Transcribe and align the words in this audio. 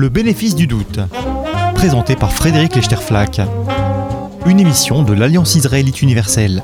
Le 0.00 0.08
bénéfice 0.08 0.54
du 0.54 0.66
doute, 0.66 0.98
présenté 1.74 2.16
par 2.16 2.32
Frédéric 2.32 2.74
Lechterflack, 2.74 3.42
une 4.46 4.58
émission 4.58 5.02
de 5.02 5.12
l'Alliance 5.12 5.56
israélite 5.56 6.00
universelle. 6.00 6.62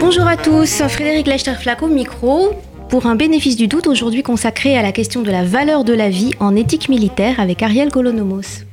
Bonjour 0.00 0.26
à 0.26 0.36
tous, 0.36 0.82
Frédéric 0.86 1.28
Lechterflack 1.28 1.80
au 1.82 1.86
micro 1.86 2.50
pour 2.90 3.06
un 3.06 3.14
bénéfice 3.14 3.56
du 3.56 3.68
doute 3.68 3.86
aujourd'hui 3.86 4.22
consacré 4.22 4.76
à 4.76 4.82
la 4.82 4.92
question 4.92 5.22
de 5.22 5.30
la 5.30 5.44
valeur 5.44 5.84
de 5.84 5.94
la 5.94 6.10
vie 6.10 6.32
en 6.38 6.54
éthique 6.54 6.90
militaire 6.90 7.40
avec 7.40 7.62
Ariel 7.62 7.90
Kolonomos. 7.90 8.66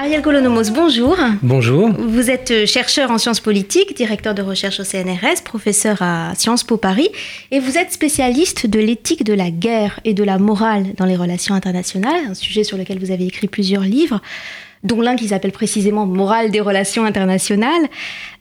Ariel 0.00 0.22
Kolonomos, 0.22 0.70
bonjour. 0.72 1.18
Bonjour. 1.42 1.90
Vous 1.90 2.30
êtes 2.30 2.64
chercheur 2.64 3.10
en 3.10 3.18
sciences 3.18 3.40
politiques, 3.40 3.94
directeur 3.94 4.34
de 4.34 4.40
recherche 4.40 4.80
au 4.80 4.82
CNRS, 4.82 5.42
professeur 5.44 6.00
à 6.00 6.32
Sciences 6.36 6.64
Po 6.64 6.78
Paris, 6.78 7.10
et 7.50 7.60
vous 7.60 7.76
êtes 7.76 7.92
spécialiste 7.92 8.66
de 8.66 8.80
l'éthique 8.80 9.24
de 9.24 9.34
la 9.34 9.50
guerre 9.50 10.00
et 10.06 10.14
de 10.14 10.24
la 10.24 10.38
morale 10.38 10.94
dans 10.96 11.04
les 11.04 11.16
relations 11.16 11.54
internationales, 11.54 12.22
un 12.30 12.32
sujet 12.32 12.64
sur 12.64 12.78
lequel 12.78 12.98
vous 12.98 13.10
avez 13.10 13.26
écrit 13.26 13.46
plusieurs 13.46 13.82
livres, 13.82 14.22
dont 14.84 15.02
l'un 15.02 15.16
qui 15.16 15.28
s'appelle 15.28 15.52
précisément 15.52 16.06
Morale 16.06 16.50
des 16.50 16.60
relations 16.60 17.04
internationales. 17.04 17.86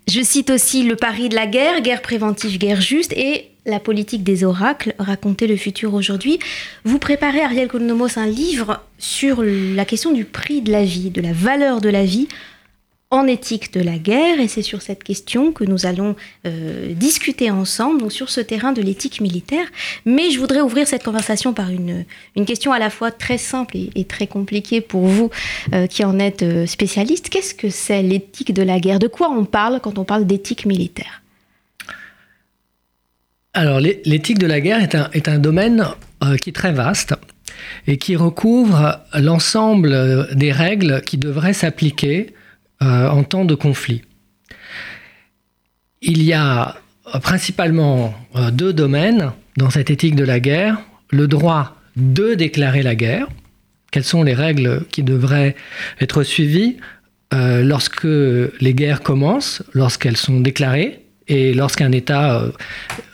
Je 0.08 0.22
cite 0.22 0.52
aussi 0.52 0.84
Le 0.84 0.96
pari 0.96 1.28
de 1.28 1.36
la 1.36 1.46
guerre, 1.46 1.82
guerre 1.82 2.02
préventive, 2.02 2.58
guerre 2.58 2.80
juste, 2.80 3.12
et 3.12 3.49
la 3.66 3.80
politique 3.80 4.24
des 4.24 4.44
oracles, 4.44 4.96
raconter 5.00 5.48
le 5.48 5.58
futur 5.58 5.94
aujourd'hui. 5.94 6.40
Vous 6.84 7.00
préparez, 7.00 7.42
Ariel 7.42 7.68
Kolonomos, 7.68 8.18
un 8.18 8.28
livre 8.28 8.82
sur 8.98 9.44
la 9.44 9.86
question 9.86 10.12
du 10.12 10.26
prix 10.26 10.62
de 10.62 10.72
la 10.72 10.84
vie, 10.84 11.10
de 11.10 11.22
la 11.22 11.34
valeur 11.34 11.82
de 11.82 11.90
la 11.90 12.06
vie 12.06 12.28
en 13.12 13.26
éthique 13.26 13.74
de 13.74 13.82
la 13.82 13.98
guerre, 13.98 14.40
et 14.40 14.48
c'est 14.48 14.62
sur 14.62 14.84
cette 14.84 15.04
question 15.04 15.52
que 15.52 15.64
nous 15.64 15.88
allons 15.88 16.16
euh, 16.46 16.94
discuter 16.94 17.50
ensemble, 17.50 18.02
donc 18.02 18.12
sur 18.12 18.30
ce 18.30 18.40
terrain 18.40 18.72
de 18.72 18.84
l'éthique 18.84 19.20
militaire. 19.20 19.66
Mais 20.06 20.30
je 20.30 20.40
voudrais 20.40 20.62
ouvrir 20.62 20.88
cette 20.88 21.04
conversation 21.04 21.54
par 21.54 21.72
une, 21.72 22.06
une 22.36 22.46
question 22.46 22.72
à 22.72 22.78
la 22.78 22.92
fois 22.92 23.10
très 23.10 23.40
simple 23.40 23.78
et, 23.96 24.04
très 24.06 24.28
compliquée 24.28 24.80
pour 24.80 25.08
vous 25.08 25.32
euh, 25.74 25.88
qui 25.88 26.04
en 26.06 26.20
êtes 26.20 26.44
euh, 26.44 26.68
spécialiste. 26.68 27.30
Qu'est-ce 27.30 27.56
que 27.56 27.70
c'est 27.70 28.04
l'éthique 28.04 28.54
de 28.54 28.62
la 28.62 28.80
guerre? 28.80 29.00
De 29.00 29.08
quoi 29.08 29.32
on 29.32 29.44
parle 29.44 29.80
quand 29.82 29.98
on 29.98 30.04
parle 30.04 30.28
d'éthique 30.28 30.68
militaire? 30.68 31.24
Alors, 33.54 33.80
l'éthique 33.80 34.38
de 34.38 34.46
la 34.46 34.62
guerre 34.62 34.82
est 35.14 35.28
un, 35.28 35.40
domaine 35.40 35.86
euh, 36.24 36.38
qui 36.38 36.52
est 36.52 36.54
très 36.54 36.72
vaste 36.72 37.16
et 37.88 37.98
qui 37.98 38.16
recouvre 38.16 39.00
l'ensemble 39.16 40.28
des 40.36 40.52
règles 40.52 41.02
qui 41.02 41.18
devraient 41.18 41.54
s'appliquer 41.54 42.36
euh, 42.84 43.10
en 43.10 43.24
temps 43.24 43.46
de 43.46 43.56
conflit. 43.56 44.04
Il 46.02 46.22
y 46.22 46.34
a 46.34 46.78
euh, 47.14 47.20
principalement 47.20 48.14
deux 48.52 48.72
domaines 48.72 49.32
dans 49.58 49.72
cette 49.72 49.90
éthique 49.90 50.16
de 50.16 50.24
la 50.24 50.40
guerre. 50.40 50.78
Le 51.10 51.28
droit 51.28 51.76
de 51.96 52.36
déclarer 52.36 52.84
la 52.84 52.94
guerre. 52.94 53.28
Quelles 53.92 54.04
sont 54.04 54.22
les 54.22 54.36
règles 54.36 54.86
qui 54.92 55.02
devraient 55.02 55.56
être 56.00 56.22
suivies 56.22 56.78
lorsque 57.32 58.06
les 58.06 58.74
guerres 58.76 59.02
commencent, 59.02 59.64
lorsqu'elles 59.74 60.18
sont 60.18 60.40
déclarées? 60.40 61.09
Et 61.30 61.54
lorsqu'un 61.54 61.92
État 61.92 62.42
euh, 62.42 62.52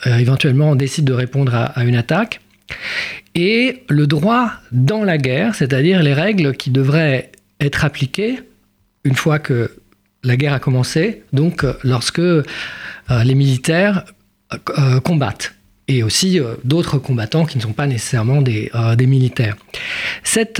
euh, 0.07 0.17
éventuellement 0.17 0.75
décide 0.75 1.05
de 1.05 1.13
répondre 1.13 1.53
à, 1.53 1.83
une 1.83 1.95
attaque, 1.95 2.41
et 3.35 3.83
le 3.89 4.07
droit 4.07 4.51
dans 4.71 5.03
la 5.03 5.17
guerre, 5.17 5.53
c'est-à-dire 5.53 6.01
les 6.01 6.13
règles 6.13 6.55
qui 6.55 6.71
devraient 6.71 7.31
être 7.59 7.83
appliquées 7.85 8.39
une 9.03 9.15
fois 9.15 9.37
que 9.37 9.75
la 10.23 10.37
guerre 10.37 10.53
a 10.53 10.59
commencé, 10.59 11.21
donc 11.33 11.63
euh, 11.63 11.73
lorsque 11.83 12.21
les 12.21 13.35
militaires 13.35 14.05
combattent 15.03 15.53
et 15.87 16.01
aussi 16.01 16.39
d'autres 16.63 16.97
combattants 16.97 17.45
qui 17.45 17.57
ne 17.57 17.61
sont 17.61 17.73
pas 17.73 17.85
nécessairement 17.85 18.41
des, 18.41 18.71
militaires. 19.05 19.55
Cette 20.23 20.59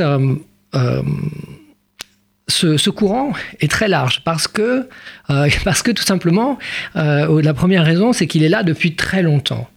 ce, 2.48 2.90
courant 2.90 3.34
est 3.60 3.70
très 3.70 3.88
large 3.88 4.22
parce 4.24 4.48
que, 4.48 4.88
euh, 5.30 5.50
parce 5.64 5.82
que 5.82 5.92
tout 5.92 6.04
simplement, 6.04 6.58
euh, 6.96 7.42
la 7.42 7.54
première 7.54 7.86
raison, 7.86 8.14
c'est 8.14 8.28
qu'il 8.28 8.44
est 8.44 8.50
là 8.50 8.64
depuis 8.64 8.96
très 8.96 9.22
longtemps. 9.22 9.68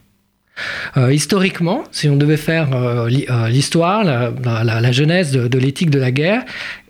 Euh, 0.97 1.13
historiquement, 1.13 1.83
si 1.91 2.09
on 2.09 2.17
devait 2.17 2.37
faire 2.37 2.67
l'histoire, 3.47 4.03
la, 4.03 4.91
genèse 4.91 5.31
de, 5.31 5.57
l'éthique 5.57 5.89
de 5.89 5.99
la 5.99 6.11
guerre, 6.11 6.43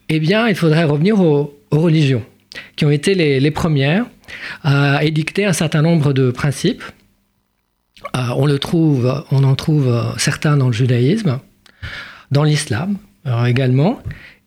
eh 0.10 0.20
bien, 0.20 0.48
il 0.48 0.56
faudrait 0.56 0.86
revenir 0.86 1.20
aux, 1.22 1.56
religions, 1.72 2.24
qui 2.76 2.86
ont 2.86 2.90
été 2.90 3.14
les, 3.14 3.40
les, 3.40 3.52
premières 3.52 4.06
à 4.64 5.04
édicter 5.04 5.46
un 5.46 5.54
certain 5.54 5.84
nombre 5.84 6.14
de 6.14 6.32
principes. 6.32 6.82
on, 8.16 8.48
le 8.48 8.58
trouve, 8.58 9.24
on 9.30 9.44
en 9.44 9.54
trouve 9.54 10.16
certains 10.18 10.58
dans 10.58 10.66
le 10.66 10.74
judaïsme, 10.74 11.40
dans 12.32 12.44
l'islam 12.44 12.98
également, 13.46 14.02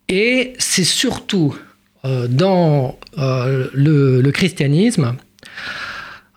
et 0.08 0.54
c'est 0.58 0.84
surtout 0.84 1.56
euh, 2.04 2.26
dans 2.26 2.98
euh, 3.18 3.68
le, 3.72 4.30
christianisme, 4.32 5.16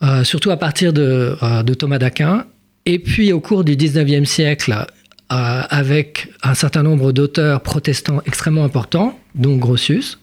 euh, 0.04 0.24
surtout 0.24 0.52
à 0.52 0.58
partir 0.58 0.94
de, 0.94 1.36
Thomas 1.74 1.98
d'Aquin, 1.98 2.46
et 2.86 3.00
puis 3.00 3.34
au 3.34 3.40
cours 3.40 3.64
du 3.64 3.76
19e 3.76 4.26
siècle, 4.26 4.86
avec 5.30 6.30
un 6.44 6.54
certain 6.54 6.84
nombre 6.84 7.12
d'auteurs 7.12 7.62
protestants 7.62 8.22
extrêmement 8.28 8.64
importants, 8.64 9.20
dont 9.34 9.58
Grotius, 9.58 10.20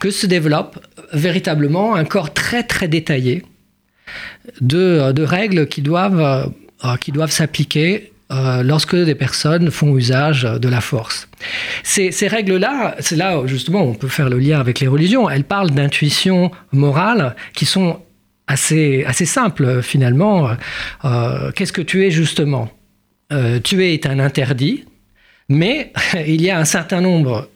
que 0.00 0.10
se 0.10 0.26
développe 0.26 0.84
véritablement 1.12 1.94
un 1.94 2.04
corps 2.04 2.34
très 2.34 2.64
très 2.64 2.88
détaillé 2.88 3.44
de, 4.60 5.22
règles 5.22 5.68
qui 5.68 5.82
doivent 5.82 6.50
s'appliquer 7.28 8.12
euh, 8.30 8.62
lorsque 8.62 8.94
des 8.94 9.14
personnes 9.14 9.70
font 9.70 9.96
usage 9.96 10.42
de 10.42 10.68
la 10.68 10.82
force. 10.82 11.28
Ces, 11.82 12.10
règles-là, 12.28 12.94
c'est 13.00 13.16
là 13.16 13.40
justement 13.46 13.82
on 13.82 13.94
peut 13.94 14.08
faire 14.08 14.28
le 14.28 14.38
lien 14.38 14.60
avec 14.60 14.80
les 14.80 14.86
religions, 14.86 15.30
elles 15.30 15.44
parlent 15.44 15.70
d'intuitions 15.70 16.50
morales 16.72 17.34
qui 17.54 17.64
sont 17.64 18.02
assez, 18.46 19.02
assez 19.06 19.24
simples 19.24 19.80
finalement. 19.80 20.50
Euh, 21.06 21.52
qu'est-ce 21.52 21.72
que 21.72 21.80
tu 21.80 22.04
es 22.04 22.10
justement? 22.10 22.70
Euh, 23.32 23.60
Tuer 23.60 23.94
est 23.94 24.04
un 24.04 24.18
interdit, 24.18 24.84
mais 25.48 25.92
il 26.26 26.42
y 26.42 26.50
a 26.50 26.58
un 26.58 26.66
certain 26.66 27.00
nombre 27.00 27.48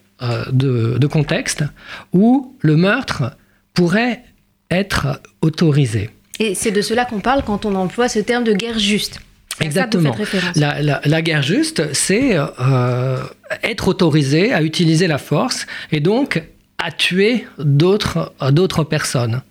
de, 0.51 0.97
de 0.97 1.07
contextes 1.07 1.65
où 2.13 2.55
le 2.61 2.77
meurtre 2.77 3.35
pourrait 3.73 4.23
être 4.71 5.21
autorisé. 5.41 6.09
Et 6.39 6.55
c'est 6.55 6.71
de 6.71 6.81
cela 6.81 7.05
qu'on 7.05 7.19
parle 7.19 7.43
quand 7.43 7.65
on 7.65 7.75
emploie 7.75 8.09
ce 8.09 8.19
terme 8.19 8.43
de 8.43 8.53
guerre 8.53 8.79
juste. 8.79 9.19
Exactement. 9.61 10.15
La, 10.55 11.21
guerre 11.21 11.43
juste, 11.43 11.93
c'est 11.93 12.35
euh, 12.35 13.17
être 13.63 13.87
autorisé 13.87 14.53
à 14.53 14.61
utiliser 14.61 15.07
la 15.07 15.17
force 15.17 15.67
et 15.91 15.99
donc 15.99 16.41
à 16.77 16.91
tuer 16.91 17.45
d'autres 17.59 18.83
personnes. 18.83 19.41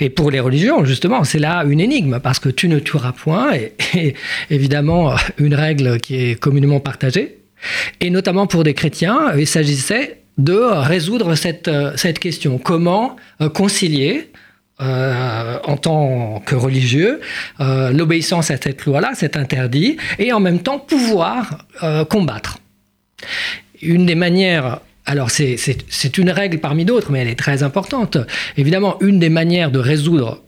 Et 0.00 0.10
pour 0.10 0.30
les 0.30 0.40
religions, 0.40 0.84
justement, 0.84 1.24
c'est 1.24 1.38
là 1.38 1.64
une 1.64 1.80
énigme, 1.80 2.18
parce 2.20 2.38
que 2.38 2.48
tu 2.48 2.68
ne 2.68 2.78
tueras 2.78 3.12
point, 3.12 3.52
et, 3.54 4.14
évidemment 4.50 5.14
une 5.38 5.54
règle 5.54 6.00
qui 6.00 6.16
est 6.16 6.34
communément 6.34 6.80
partagée. 6.80 7.38
Et 8.00 8.10
notamment 8.10 8.46
pour 8.46 8.64
des 8.64 8.74
chrétiens, 8.74 9.32
il 9.38 9.46
s'agissait 9.46 10.22
de 10.38 10.54
résoudre 10.54 11.34
cette, 11.34 11.70
cette 11.96 12.18
question. 12.18 12.58
Comment 12.58 13.16
euh, 13.42 13.48
concilier 13.50 14.30
euh, 14.80 15.58
en 15.64 15.76
tant 15.76 16.42
que 16.46 16.54
religieux, 16.54 17.20
euh, 17.60 17.92
l'obéissance 17.92 18.50
à 18.50 18.56
cette 18.56 18.86
loi-là, 18.86 19.12
c'est 19.14 19.36
interdit, 19.36 19.98
et 20.18 20.32
en 20.32 20.40
même 20.40 20.60
temps 20.60 20.78
pouvoir 20.78 21.66
euh, 21.82 22.04
combattre. 22.06 22.58
Une 23.82 24.06
des 24.06 24.14
manières, 24.14 24.80
alors 25.04 25.30
c'est 25.30 26.18
une 26.18 26.30
règle 26.30 26.58
parmi 26.58 26.86
d'autres, 26.86 27.12
mais 27.12 27.20
elle 27.20 27.28
est 27.28 27.38
très 27.38 27.62
importante, 27.62 28.16
évidemment, 28.56 28.96
une 29.00 29.18
des 29.18 29.28
manières 29.28 29.70
de 29.70 29.78
résoudre 29.78 30.42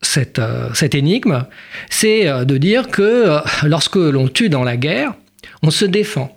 cette, 0.00 0.40
cette 0.74 0.94
énigme, 0.94 1.44
c'est 1.90 2.44
de 2.44 2.56
dire 2.58 2.88
que 2.88 3.38
lorsque 3.64 3.96
l'on 3.96 4.28
tue 4.28 4.48
dans 4.48 4.64
la 4.64 4.76
guerre, 4.76 5.14
on 5.62 5.70
se 5.70 5.84
défend. 5.84 6.36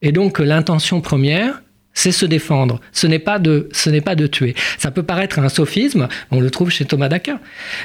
Et 0.00 0.12
donc 0.12 0.38
l'intention 0.38 1.00
première, 1.00 1.62
c'est 1.94 2.12
se 2.12 2.26
défendre. 2.26 2.80
Ce 2.92 3.06
n'est 3.06 3.18
pas 3.18 3.38
de, 3.38 3.68
ce 3.72 3.90
n'est 3.90 4.00
pas 4.00 4.14
de 4.14 4.26
tuer. 4.26 4.54
Ça 4.78 4.90
peut 4.90 5.02
paraître 5.02 5.38
un 5.38 5.48
sophisme, 5.48 6.08
on 6.30 6.40
le 6.40 6.50
trouve 6.50 6.70
chez 6.70 6.84
Thomas 6.84 7.08
d'Aquin. 7.08 7.40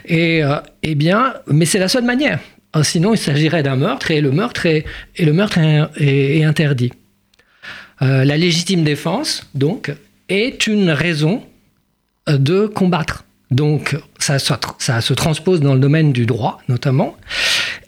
Et 0.06 0.44
euh, 0.44 0.58
eh 0.84 0.96
bien, 0.96 1.36
mais 1.48 1.66
c'est 1.66 1.80
la 1.80 1.88
seule 1.88 2.06
manière. 2.06 2.40
Euh, 2.76 2.84
sinon, 2.84 3.14
il 3.14 3.18
s'agirait 3.18 3.64
d'un 3.64 3.76
meurtre 3.76 4.12
et 4.12 4.22
le 4.22 4.32
meurtre 4.32 4.66
est, 4.66 4.86
et 5.16 5.26
le 5.26 5.34
meurtre 5.34 5.58
est, 5.58 6.44
interdit. 6.44 6.92
Euh, 8.02 8.24
la 8.24 8.38
légitime 8.38 8.84
défense, 8.84 9.50
donc, 9.56 9.94
est 10.30 10.68
une 10.68 10.92
raison 10.92 11.44
de 12.28 12.68
combattre. 12.68 13.24
Donc, 13.50 13.96
ça, 14.20 14.40
se 14.40 15.14
transpose 15.14 15.62
dans 15.62 15.74
le 15.74 15.80
domaine 15.80 16.12
du 16.12 16.26
droit, 16.26 16.60
notamment. 16.68 17.16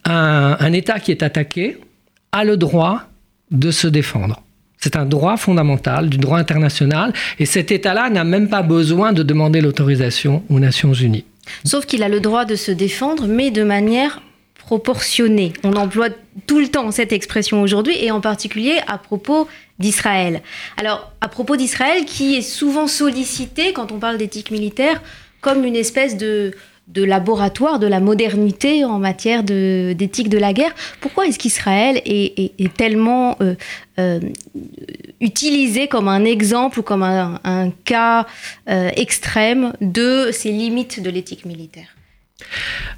Un 0.06 0.72
État 0.72 1.02
qui 1.02 1.12
est 1.12 1.22
attaqué 1.22 1.78
a 2.32 2.46
le 2.46 2.56
droit 2.56 3.04
de 3.52 3.70
se 3.70 3.88
défendre. 3.88 4.42
C'est 4.80 4.96
un 4.96 5.06
droit 5.06 5.36
fondamental 5.36 6.10
du 6.10 6.18
droit 6.18 6.38
international 6.38 7.14
et 7.38 7.46
cet 7.46 7.72
État-là 7.72 8.10
n'a 8.10 8.24
même 8.24 8.48
pas 8.48 8.62
besoin 8.62 9.12
de 9.12 9.24
demander 9.24 9.60
l'autorisation 9.62 10.44
aux 10.50 10.60
Nations 10.60 10.94
Unies. 10.94 11.26
Sauf 11.66 11.86
qu'il 11.86 12.04
a 12.04 12.10
le 12.10 12.20
droit 12.20 12.46
de 12.46 12.56
se 12.56 12.72
défendre, 12.72 13.28
mais 13.28 13.52
de 13.52 13.64
manière 13.64 14.22
proportionné. 14.58 15.52
On 15.64 15.74
emploie 15.74 16.10
tout 16.46 16.60
le 16.60 16.68
temps 16.68 16.92
cette 16.92 17.12
expression 17.12 17.62
aujourd'hui 17.62 17.96
et 18.00 18.12
en 18.12 18.22
particulier 18.22 18.80
à 18.88 18.98
propos 18.98 19.48
d'Israël. 19.80 20.42
Alors, 20.78 21.12
à 21.22 21.28
propos 21.28 21.58
d'Israël, 21.58 22.06
qui 22.06 22.36
est 22.36 22.42
souvent 22.42 22.88
sollicité 22.88 23.74
quand 23.74 23.92
on 23.92 24.00
parle 24.00 24.18
d'éthique 24.18 24.52
militaire 24.52 25.02
comme 25.42 25.66
une 25.66 25.76
espèce 25.76 26.18
de, 26.18 26.54
de 26.90 27.04
laboratoire 27.04 27.80
de 27.80 27.88
la 27.88 28.00
modernité 28.00 28.84
en 28.84 29.00
matière 29.00 29.44
d'éthique 29.44 30.30
de, 30.30 30.38
la 30.38 30.54
guerre. 30.54 30.74
Pourquoi 31.02 31.28
est-ce 31.28 31.38
qu'Israël 31.38 32.02
est, 32.06 32.74
tellement 32.76 33.38
euh, 33.42 33.56
euh, 34.00 34.20
utilisé 35.22 35.88
comme 35.88 36.08
un 36.08 36.26
exemple 36.26 36.80
ou 36.80 36.84
comme 36.84 37.04
un, 37.04 37.72
cas 37.86 38.26
euh, 38.70 38.90
extrême 38.96 39.74
de 39.82 40.30
ces 40.32 40.52
limites 40.52 41.02
de 41.02 41.10
l'éthique 41.10 41.46
militaire? 41.46 41.96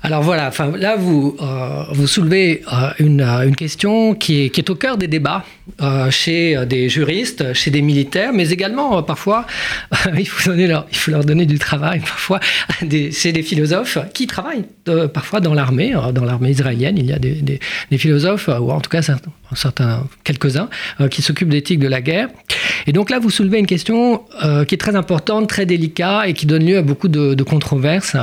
Alors 0.04 0.24
voilà, 0.24 0.52
là 0.78 0.96
vous, 0.96 1.38
euh, 1.42 2.08
soulevez 2.08 2.64
euh, 2.74 2.92
une, 3.00 3.22
une, 3.22 3.56
question 3.56 4.16
qui 4.16 4.44
est, 4.44 4.70
au 4.70 4.76
cœur 4.76 4.98
des 4.98 5.08
débats 5.08 5.44
euh, 5.82 6.10
chez 6.10 6.66
des 6.66 6.90
juristes, 6.90 7.54
chez 7.54 7.70
des 7.70 7.82
militaires, 7.82 8.34
mais 8.34 8.50
également 8.50 9.04
parfois, 9.04 9.46
il, 10.18 10.28
faut 10.28 10.52
leur, 10.52 11.26
donner 11.26 11.46
du 11.46 11.60
travail, 11.60 12.00
parfois 12.00 12.40
chez 12.80 13.32
des 13.32 13.44
philosophes 13.44 14.00
qui 14.14 14.26
travaillent 14.26 14.66
parfois 15.14 15.40
dans 15.40 15.54
l'armée, 15.54 15.94
dans 16.14 16.26
l'armée 16.26 16.50
israélienne, 16.50 16.98
il 16.98 17.06
y 17.06 17.14
a 17.14 17.20
des, 17.20 17.60
philosophes, 17.98 18.48
ou 18.48 18.72
en 18.72 18.82
tout 18.82 18.90
cas 18.90 19.02
certains, 19.56 20.07
quelques-uns, 20.24 20.69
qui 21.09 21.21
s'occupent 21.21 21.50
d'éthique 21.50 21.80
de 21.80 21.88
la 21.88 22.01
guerre. 22.01 22.30
Et 22.88 22.94
donc 22.94 23.09
là, 23.09 23.19
vous 23.19 23.30
soulevez 23.30 23.59
une 23.59 23.68
question 23.68 24.24
qui 24.68 24.75
est 24.75 24.80
très 24.80 24.95
importante, 24.95 25.48
très 25.48 25.65
délicate 25.65 26.27
et 26.27 26.33
qui 26.33 26.45
donne 26.45 26.65
lieu 26.65 26.77
à 26.77 26.81
beaucoup 26.81 27.07
de, 27.07 27.44
controverses, 27.44 28.15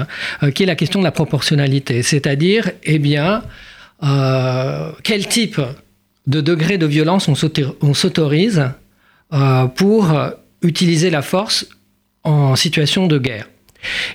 qui 0.55 0.63
est 0.63 0.67
la 0.67 0.75
question 0.75 1.01
de 1.01 1.05
la 1.05 1.13
proportionnalité, 1.13 2.03
c'est-à-dire, 2.03 2.71
eh 2.85 2.99
bien, 2.99 3.43
euh, 4.03 4.93
quel 5.03 5.27
type 5.27 5.61
de 6.27 6.41
degré 6.41 6.79
de 6.79 6.87
violence 6.87 7.29
on 7.29 7.95
s'autorise 7.95 8.71
euh, 9.33 9.67
pour 9.67 10.17
utiliser 10.63 11.11
la 11.11 11.23
force 11.23 11.67
en 12.25 12.57
situation 12.57 13.07
de 13.07 13.19
guerre? 13.19 13.49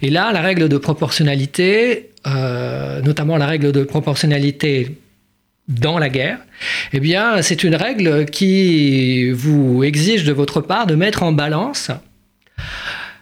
Et 0.01 0.09
là, 0.09 0.31
la 0.31 0.41
règle 0.41 0.69
de 0.69 0.77
proportionnalité, 0.77 2.11
euh, 2.27 3.01
notamment 3.01 3.37
la 3.37 3.47
règle 3.47 3.71
de 3.71 3.83
proportionnalité 3.83 4.97
dans 5.67 5.97
la 5.97 6.09
guerre, 6.09 6.39
eh 6.91 6.99
bien, 6.99 7.41
c'est 7.41 7.63
une 7.63 7.75
règle 7.75 8.25
qui 8.25 9.31
vous 9.31 9.83
exige 9.83 10.23
de 10.25 10.33
votre 10.33 10.61
part 10.61 10.87
de 10.87 10.95
mettre 10.95 11.23
en 11.23 11.31
balance 11.31 11.91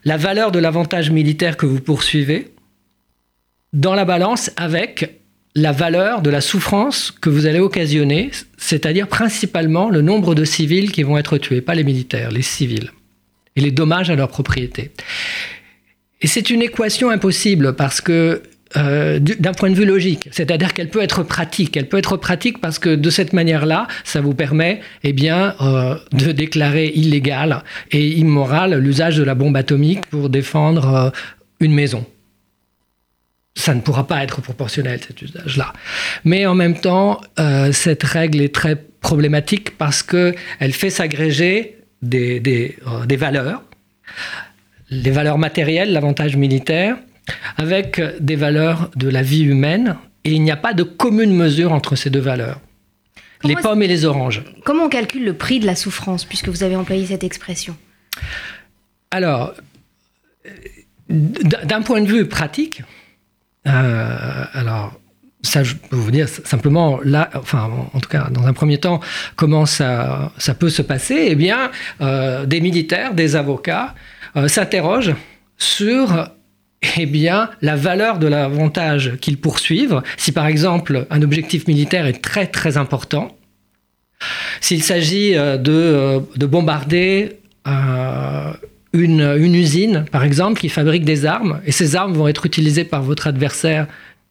la 0.04 0.18
valeur 0.18 0.52
de 0.52 0.60
l'avantage 0.60 1.12
militaire 1.12 1.58
que 1.58 1.66
vous 1.66 1.80
poursuivez 1.80 2.52
dans 3.74 3.94
la 3.94 4.06
balance 4.06 4.52
avec 4.58 5.22
la 5.56 5.72
valeur 5.72 6.22
de 6.22 6.30
la 6.30 6.42
souffrance 6.42 7.12
que 7.12 7.30
vous 7.30 7.46
allez 7.46 7.60
occasionner, 7.60 8.32
c'est-à-dire 8.58 9.08
principalement 9.08 9.90
le 9.90 10.02
nombre 10.02 10.34
de 10.34 10.46
civils 10.46 10.92
qui 10.92 11.04
vont 11.04 11.18
être 11.18 11.38
tués, 11.38 11.62
pas 11.62 11.76
les 11.76 11.84
militaires, 11.84 12.32
les 12.32 12.42
civils, 12.42 12.92
et 13.56 13.62
les 13.62 13.72
dommages 13.72 14.10
à 14.10 14.16
leur 14.16 14.30
propriété. 14.30 14.92
Et 16.22 16.28
c'est 16.28 16.50
une 16.50 16.62
équation 16.62 17.10
impossible 17.10 17.76
parce 17.76 18.00
que 18.00 18.44
euh, 18.78 19.20
d'un 19.20 19.54
point 19.54 19.70
de 19.70 19.76
vue 19.76 19.86
logique, 19.86 20.30
c'est-à-dire 20.32 20.74
qu'elle 20.74 20.90
peut 20.90 21.02
être 21.02 21.24
pratique. 21.24 21.76
Elle 21.76 21.88
peut 21.88 21.98
être 21.98 22.18
pratique 22.18 22.62
parce 22.62 22.80
que 22.80 22.96
de 22.96 23.10
cette 23.10 23.34
manière-là, 23.34 23.88
ça 24.04 24.22
vous 24.22 24.34
permet, 24.34 24.82
eh 25.04 25.14
bien, 25.14 25.56
euh, 25.62 25.96
de 26.14 26.32
déclarer 26.32 26.88
illégal 26.88 27.64
et 27.92 28.08
immoral 28.08 28.76
l'usage 28.76 29.18
de 29.18 29.24
la 29.24 29.36
bombe 29.36 29.58
atomique 29.58 30.06
pour 30.08 30.30
défendre 30.30 30.96
euh, 30.96 31.10
une 31.60 31.74
maison 31.74 32.06
ça 33.54 33.76
ne 33.76 33.82
pourra 33.82 34.08
pas 34.08 34.24
être 34.24 34.42
proportionnel, 34.42 35.02
cet 35.06 35.22
usage-là. 35.22 35.74
Mais 36.24 36.46
en 36.46 36.56
même 36.56 36.80
temps, 36.80 37.20
cette 37.74 38.02
règle 38.02 38.40
est 38.40 38.56
très 38.56 38.78
problématique 39.02 39.78
parce 39.78 40.04
qu'elle 40.04 40.72
fait 40.72 40.90
s'agréger 40.90 41.76
des, 42.02 42.40
des, 42.40 43.18
valeurs, 43.18 43.62
les 44.90 45.12
valeurs 45.12 45.38
matérielles, 45.38 45.92
l'avantage 45.92 46.38
militaire, 46.38 46.96
avec 47.58 48.02
des 48.20 48.36
valeurs 48.36 48.90
de 48.96 49.10
la 49.10 49.22
vie 49.22 49.44
humaine, 49.44 49.98
et 50.24 50.32
il 50.34 50.42
n'y 50.44 50.52
a 50.52 50.58
pas 50.58 50.74
de 50.74 50.84
commune 50.84 51.34
mesure 51.34 51.72
entre 51.72 51.96
ces 51.96 52.10
deux 52.10 52.20
valeurs. 52.20 52.60
les 53.44 53.56
pommes 53.56 53.82
et 53.82 53.88
les 53.88 54.06
oranges. 54.06 54.44
Comment 54.64 54.84
on 54.84 54.90
calcule 54.90 55.26
le 55.26 55.34
prix 55.34 55.60
de 55.60 55.66
la 55.66 55.76
souffrance, 55.76 56.26
puisque 56.26 56.50
vous 56.50 56.64
avez 56.64 56.76
employé 56.76 57.08
cette 57.08 57.24
expression? 57.24 57.76
Alors, 59.10 59.54
d'un 61.10 61.82
point 61.82 62.02
de 62.02 62.08
vue 62.08 62.28
pratique, 62.28 62.84
euh, 63.68 64.46
alors, 64.54 64.94
ça, 65.44 65.64
je 65.64 65.76
peux 65.76 65.96
vous 65.96 66.12
dire 66.12 66.30
simplement, 66.30 67.00
là, 67.04 67.30
enfin, 67.34 67.70
en 67.94 68.00
tout 68.00 68.10
cas, 68.10 68.30
dans 68.30 68.46
un 68.46 68.54
premier 68.54 68.78
temps, 68.78 69.00
comment 69.36 69.66
ça, 69.66 70.32
ça 70.38 70.54
peut 70.54 70.70
se 70.70 70.82
passer 70.82 71.26
Eh 71.30 71.36
bien, 71.36 71.72
euh, 72.02 72.46
des 72.46 72.62
militaires, 72.62 73.14
des 73.14 73.36
avocats 73.36 73.96
euh, 74.36 74.48
s'interrogent 74.48 75.16
sur 75.58 76.30
eh 76.98 77.06
bien, 77.06 77.50
la 77.62 77.76
valeur 77.76 78.20
de 78.20 78.28
l'avantage 78.28 79.18
qu'ils 79.22 79.38
poursuivent. 79.38 80.02
Si 80.18 80.32
par 80.32 80.48
exemple 80.48 81.08
un 81.10 81.22
objectif 81.22 81.68
militaire 81.68 82.06
est 82.06 82.22
très 82.22 82.48
très 82.48 82.78
important, 82.78 83.38
s'il 84.60 84.84
s'agit 84.84 85.34
de, 85.34 86.22
de, 86.36 86.46
bombarder 86.46 87.40
une, 88.94 89.56
usine, 89.56 90.06
par 90.12 90.24
exemple, 90.24 90.60
qui 90.60 90.70
fabrique 90.70 91.06
des 91.06 91.26
armes, 91.26 91.62
et 91.66 91.72
ces 91.72 91.96
armes 91.96 92.14
vont 92.14 92.28
être 92.28 92.46
utilisées 92.46 92.84
par 92.84 93.02
votre 93.02 93.28
adversaire, 93.28 93.88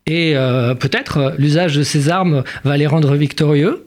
et 0.06 0.36
euh, 0.36 0.74
peut-être 0.74 1.16
euh, 1.18 1.30
l'usage 1.38 1.76
de 1.76 1.82
ces 1.82 2.08
armes 2.08 2.42
va 2.64 2.76
les 2.76 2.86
rendre 2.86 3.14
victorieux. 3.14 3.86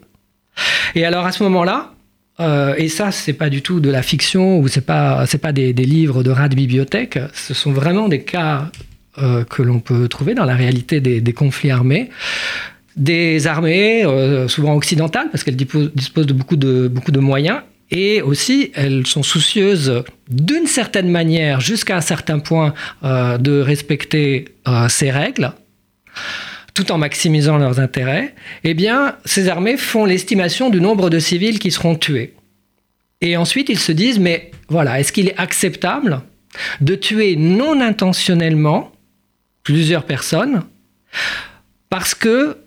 Et 0.96 1.06
alors 1.06 1.26
à 1.26 1.32
ce 1.32 1.44
moment-là, 1.44 1.93
euh, 2.40 2.76
et 2.78 2.90
ça, 2.90 3.12
c'est 3.12 3.34
pas 3.34 3.50
du 3.50 3.62
tout 3.62 3.80
de 3.80 3.90
la 3.90 4.02
fiction 4.02 4.60
ou 4.60 4.68
c'est 4.68 4.86
pas 4.86 5.26
c'est 5.26 5.38
pas 5.38 5.52
des, 5.52 5.74
livres 5.74 6.24
de 6.24 6.32
rats 6.32 6.50
de 6.50 6.56
bibliothèque. 6.56 7.20
Ce 7.34 7.54
sont 7.54 7.72
vraiment 7.72 8.08
des 8.08 8.24
cas 8.24 8.72
que 9.16 9.62
l'on 9.62 9.80
peut 9.80 10.08
trouver 10.08 10.34
dans 10.34 10.46
la 10.46 10.56
réalité 10.56 11.00
des, 11.00 11.34
conflits 11.34 11.70
armés. 11.70 12.10
Des 12.96 13.46
armées, 13.46 14.04
souvent 14.48 14.74
occidentales, 14.74 15.28
parce 15.32 15.44
qu'elles 15.44 15.56
disposent 15.56 16.26
de 16.26 16.34
beaucoup 16.34 16.56
de 16.56 16.88
beaucoup 16.88 17.12
de 17.12 17.20
moyens, 17.20 17.62
et 17.94 18.24
aussi, 18.24 18.72
elles 18.74 19.06
sont 19.06 19.22
soucieuses 19.22 20.04
d'une 20.28 20.66
certaine 20.66 21.10
manière, 21.10 21.62
jusqu'à 21.62 21.96
un 21.96 22.02
certain 22.02 22.40
point, 22.40 22.74
euh, 23.04 23.38
de 23.38 23.60
respecter 23.62 24.46
euh, 24.68 24.90
ces 24.90 25.12
règles, 25.12 25.52
tout 26.74 26.92
en 26.92 26.98
maximisant 26.98 27.58
leurs 27.58 27.80
intérêts. 27.80 28.34
Eh 28.64 28.74
bien, 28.74 29.16
ces 29.26 29.50
armées 29.50 29.78
font 29.78 30.06
l'estimation 30.06 30.70
du 30.70 30.82
nombre 30.82 31.10
de 31.10 31.20
civils 31.20 31.60
qui 31.60 31.72
seront 31.72 31.96
tués. 31.96 32.34
Et 33.22 33.38
ensuite, 33.38 33.70
ils 33.70 33.80
se 33.80 33.92
disent, 33.92 34.20
mais 34.20 34.52
voilà, 34.68 35.00
est-ce 35.00 35.14
qu'il 35.14 35.30
est 35.30 35.40
acceptable 35.40 36.22
de 36.82 36.96
tuer 36.96 37.36
non 37.36 37.80
intentionnellement 37.82 38.92
plusieurs 39.64 40.04
personnes 40.04 40.64
parce 41.90 42.16
que 42.16 42.58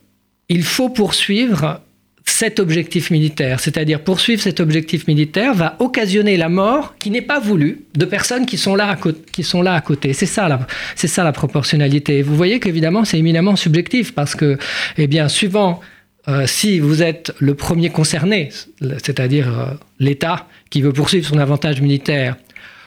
il 0.49 0.63
faut 0.63 0.89
poursuivre 0.89 1.81
cet 2.29 2.61
objectif 2.61 3.11
militaire, 3.11 3.61
c'est-à-dire 3.61 4.01
poursuivre 4.03 4.43
cet 4.43 4.61
objectif 4.61 5.07
militaire, 5.07 5.55
va 5.55 5.77
occasionner 5.79 6.37
la 6.37 6.49
mort 6.49 6.95
qui 6.99 7.11
n'est 7.11 7.23
pas 7.23 7.41
voulue 7.41 7.85
de 7.95 8.05
personnes 8.05 8.45
qui 8.45 8.59
sont 8.59 8.75
là 8.75 8.91
à, 8.91 8.99
qui 9.33 9.43
sont 9.43 9.63
là 9.63 9.75
à 9.75 9.81
côté. 9.81 10.13
C'est 10.13 10.27
ça, 10.27 10.49
la, 10.49 10.67
c'est 10.97 11.09
ça 11.09 11.25
la 11.25 11.33
proportionnalité. 11.33 12.23
Vous 12.23 12.37
voyez 12.37 12.61
qu'évidemment, 12.61 13.05
c'est 13.05 13.19
éminemment 13.19 13.57
subjectif 13.57 14.15
parce 14.15 14.35
que, 14.35 14.59
eh 14.99 15.07
bien, 15.07 15.29
suivant 15.29 15.81
euh, 16.29 16.47
si 16.47 16.81
vous 16.81 17.03
êtes 17.03 17.33
le 17.39 17.55
premier 17.55 17.91
concerné, 17.91 18.51
c'est-à-dire 18.81 19.49
euh, 19.49 19.75
l'État 20.01 20.49
qui 20.71 20.83
veut 20.83 20.93
poursuivre 20.93 21.27
son 21.27 21.39
avantage 21.39 21.81
militaire, 21.81 22.37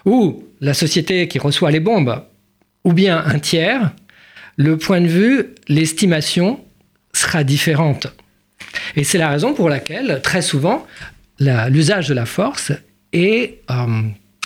ou 0.06 0.44
la 0.60 0.74
société 0.74 1.28
qui 1.28 1.40
reçoit 1.40 1.72
les 1.72 1.80
bombes, 1.80 2.22
ou 2.84 2.94
bien 2.94 3.24
un 3.26 3.40
tiers, 3.40 3.92
le 4.58 4.78
point 4.78 5.00
de 5.00 5.08
vue, 5.08 5.56
l'estimation 5.70 6.60
sera 7.14 7.46
différente. 7.46 8.08
Et 8.96 9.04
c'est 9.04 9.18
la 9.18 9.30
raison 9.30 9.54
pour 9.54 9.70
laquelle, 9.70 10.20
très 10.24 10.42
souvent, 10.42 10.86
l'usage 11.40 12.08
de 12.08 12.14
la 12.14 12.26
force 12.26 12.72
est 13.14 13.62
euh, 13.72 14.02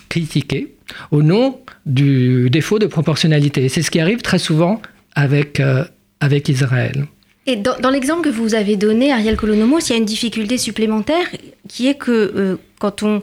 critiqué 0.10 0.76
au 1.12 1.22
nom 1.22 1.60
du 1.86 2.50
défaut 2.50 2.80
de 2.80 2.86
proportionnalité. 2.86 3.68
C'est 3.70 3.82
ce 3.82 3.92
qui 3.92 4.00
arrive 4.00 4.22
très 4.22 4.40
souvent 4.40 4.82
avec, 5.16 5.60
euh, 5.60 5.84
avec 6.20 6.50
Israël. 6.50 7.06
Et 7.46 7.58
dans, 7.58 7.90
l'exemple 7.90 8.22
que 8.22 8.30
vous 8.30 8.56
avez 8.56 8.78
donné, 8.78 9.12
Ariel 9.12 9.36
Colonomos, 9.36 9.80
il 9.80 9.90
y 9.90 9.94
a 9.94 9.98
une 9.98 10.06
difficulté 10.06 10.58
supplémentaire 10.58 11.26
qui 11.68 11.88
est 11.88 11.96
que 11.96 12.12
euh, 12.12 12.56
quand 12.80 13.04
on 13.04 13.22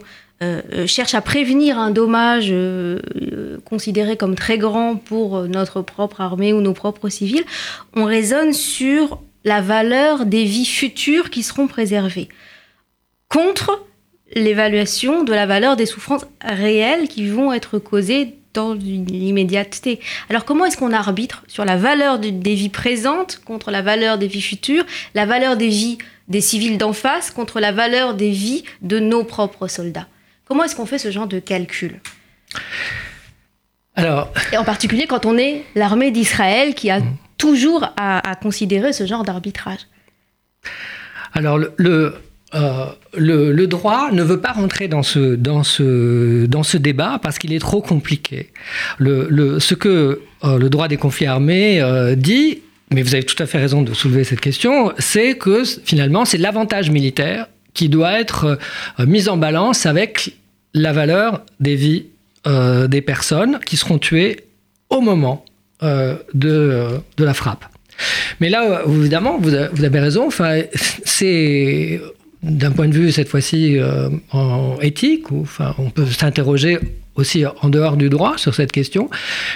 cherche 0.87 1.13
à 1.13 1.21
prévenir 1.21 1.77
un 1.77 1.91
dommage 1.91 2.51
considéré 3.63 4.17
comme 4.17 4.33
très 4.33 4.57
grand 4.57 4.95
pour 4.95 5.43
notre 5.43 5.83
propre 5.83 6.19
armée 6.19 6.51
ou 6.51 6.61
nos 6.61 6.73
propres 6.73 7.09
civils, 7.09 7.43
on 7.95 8.05
raisonne 8.05 8.51
sur 8.51 9.21
la 9.43 9.61
valeur 9.61 10.25
des 10.25 10.43
vies 10.43 10.65
futures 10.65 11.29
qui 11.29 11.43
seront 11.43 11.67
préservées, 11.67 12.29
contre 13.29 13.85
l'évaluation 14.35 15.23
de 15.23 15.33
la 15.33 15.45
valeur 15.45 15.75
des 15.75 15.85
souffrances 15.85 16.25
réelles 16.41 17.07
qui 17.07 17.27
vont 17.27 17.51
être 17.51 17.79
causées 17.79 18.35
dans 18.53 18.73
l'immédiateté. 18.73 19.99
Alors 20.29 20.45
comment 20.45 20.65
est-ce 20.65 20.77
qu'on 20.77 20.93
arbitre 20.93 21.43
sur 21.47 21.65
la 21.65 21.77
valeur 21.77 22.19
des 22.19 22.55
vies 22.55 22.69
présentes 22.69 23.41
contre 23.45 23.71
la 23.71 23.81
valeur 23.81 24.17
des 24.17 24.27
vies 24.27 24.41
futures, 24.41 24.85
la 25.15 25.25
valeur 25.25 25.57
des 25.57 25.69
vies 25.69 25.97
des 26.27 26.41
civils 26.41 26.77
d'en 26.77 26.93
face 26.93 27.31
contre 27.31 27.59
la 27.59 27.71
valeur 27.71 28.13
des 28.13 28.31
vies 28.31 28.63
de 28.81 28.99
nos 28.99 29.23
propres 29.23 29.67
soldats? 29.67 30.07
Comment 30.45 30.65
est-ce 30.65 30.75
qu'on 30.75 30.85
fait 30.85 30.97
ce 30.97 31.11
genre 31.11 31.27
de 31.27 31.39
calcul? 31.39 32.01
Alors... 34.01 34.33
Et 34.51 34.57
en 34.57 34.63
particulier 34.63 35.07
quand 35.07 35.25
on 35.25 35.37
est 35.37 35.63
l'armée 35.75 36.11
d'Israël 36.11 36.73
qui 36.73 36.89
a 36.89 36.99
mmh. 36.99 37.17
toujours 37.37 37.93
à, 37.97 38.35
considérer 38.41 38.93
ce 38.93 39.05
genre 39.05 39.23
d'arbitrage. 39.23 39.79
Alors 41.33 41.57
le, 41.77 42.15
euh, 42.53 42.85
le, 43.15 43.65
droit 43.65 44.11
ne 44.11 44.23
veut 44.23 44.41
pas 44.41 44.51
rentrer 44.51 44.89
dans 44.89 45.03
ce, 45.03 45.35
dans 45.35 45.63
ce, 45.63 46.45
dans 46.47 46.63
ce 46.63 46.77
débat 46.77 47.19
parce 47.21 47.39
qu'il 47.39 47.53
est 47.53 47.59
trop 47.59 47.81
compliqué. 47.81 48.49
Le, 48.97 49.59
ce 49.59 49.73
que 49.73 50.21
euh, 50.43 50.57
le 50.57 50.69
droit 50.69 50.89
des 50.89 50.97
conflits 50.97 51.27
armés 51.27 51.81
euh, 51.81 52.15
dit, 52.15 52.61
mais 52.93 53.03
vous 53.03 53.15
avez 53.15 53.23
tout 53.23 53.41
à 53.41 53.45
fait 53.45 53.57
raison 53.57 53.83
de 53.83 53.93
soulever 53.93 54.25
cette 54.25 54.41
question, 54.41 54.91
c'est 54.99 55.37
que 55.37 55.63
finalement 55.63 56.25
c'est 56.25 56.37
l'avantage 56.37 56.89
militaire 56.89 57.47
qui 57.73 57.87
doit 57.87 58.19
être 58.19 58.59
mis 58.99 59.29
en 59.29 59.37
balance 59.37 59.85
avec 59.85 60.35
la 60.73 60.91
valeur 60.91 61.45
des 61.61 61.75
vies 61.75 62.07
des 62.45 63.01
personnes 63.01 63.59
qui 63.65 63.77
seront 63.77 63.99
tuées 63.99 64.45
au 64.89 65.01
moment 65.01 65.45
de, 65.81 66.19
de 66.33 67.23
la 67.23 67.33
frappe. 67.33 67.65
Mais 68.39 68.49
là, 68.49 68.81
évidemment, 68.87 69.37
vous 69.39 69.53
avez 69.53 69.99
raison. 69.99 70.27
Enfin, 70.27 70.61
c'est 71.05 72.01
d'un 72.43 72.71
point 72.71 72.87
de 72.87 72.93
vue 72.93 73.11
cette 73.11 73.27
fois-ci 73.27 73.77
euh, 73.77 74.09
en 74.31 74.77
éthique, 74.81 75.31
enfin, 75.31 75.75
on 75.77 75.89
peut 75.89 76.05
s'interroger 76.05 76.79
aussi 77.15 77.43
en 77.45 77.69
dehors 77.69 77.97
du 77.97 78.09
droit 78.09 78.37
sur 78.37 78.55
cette 78.55 78.71
question, 78.71 79.09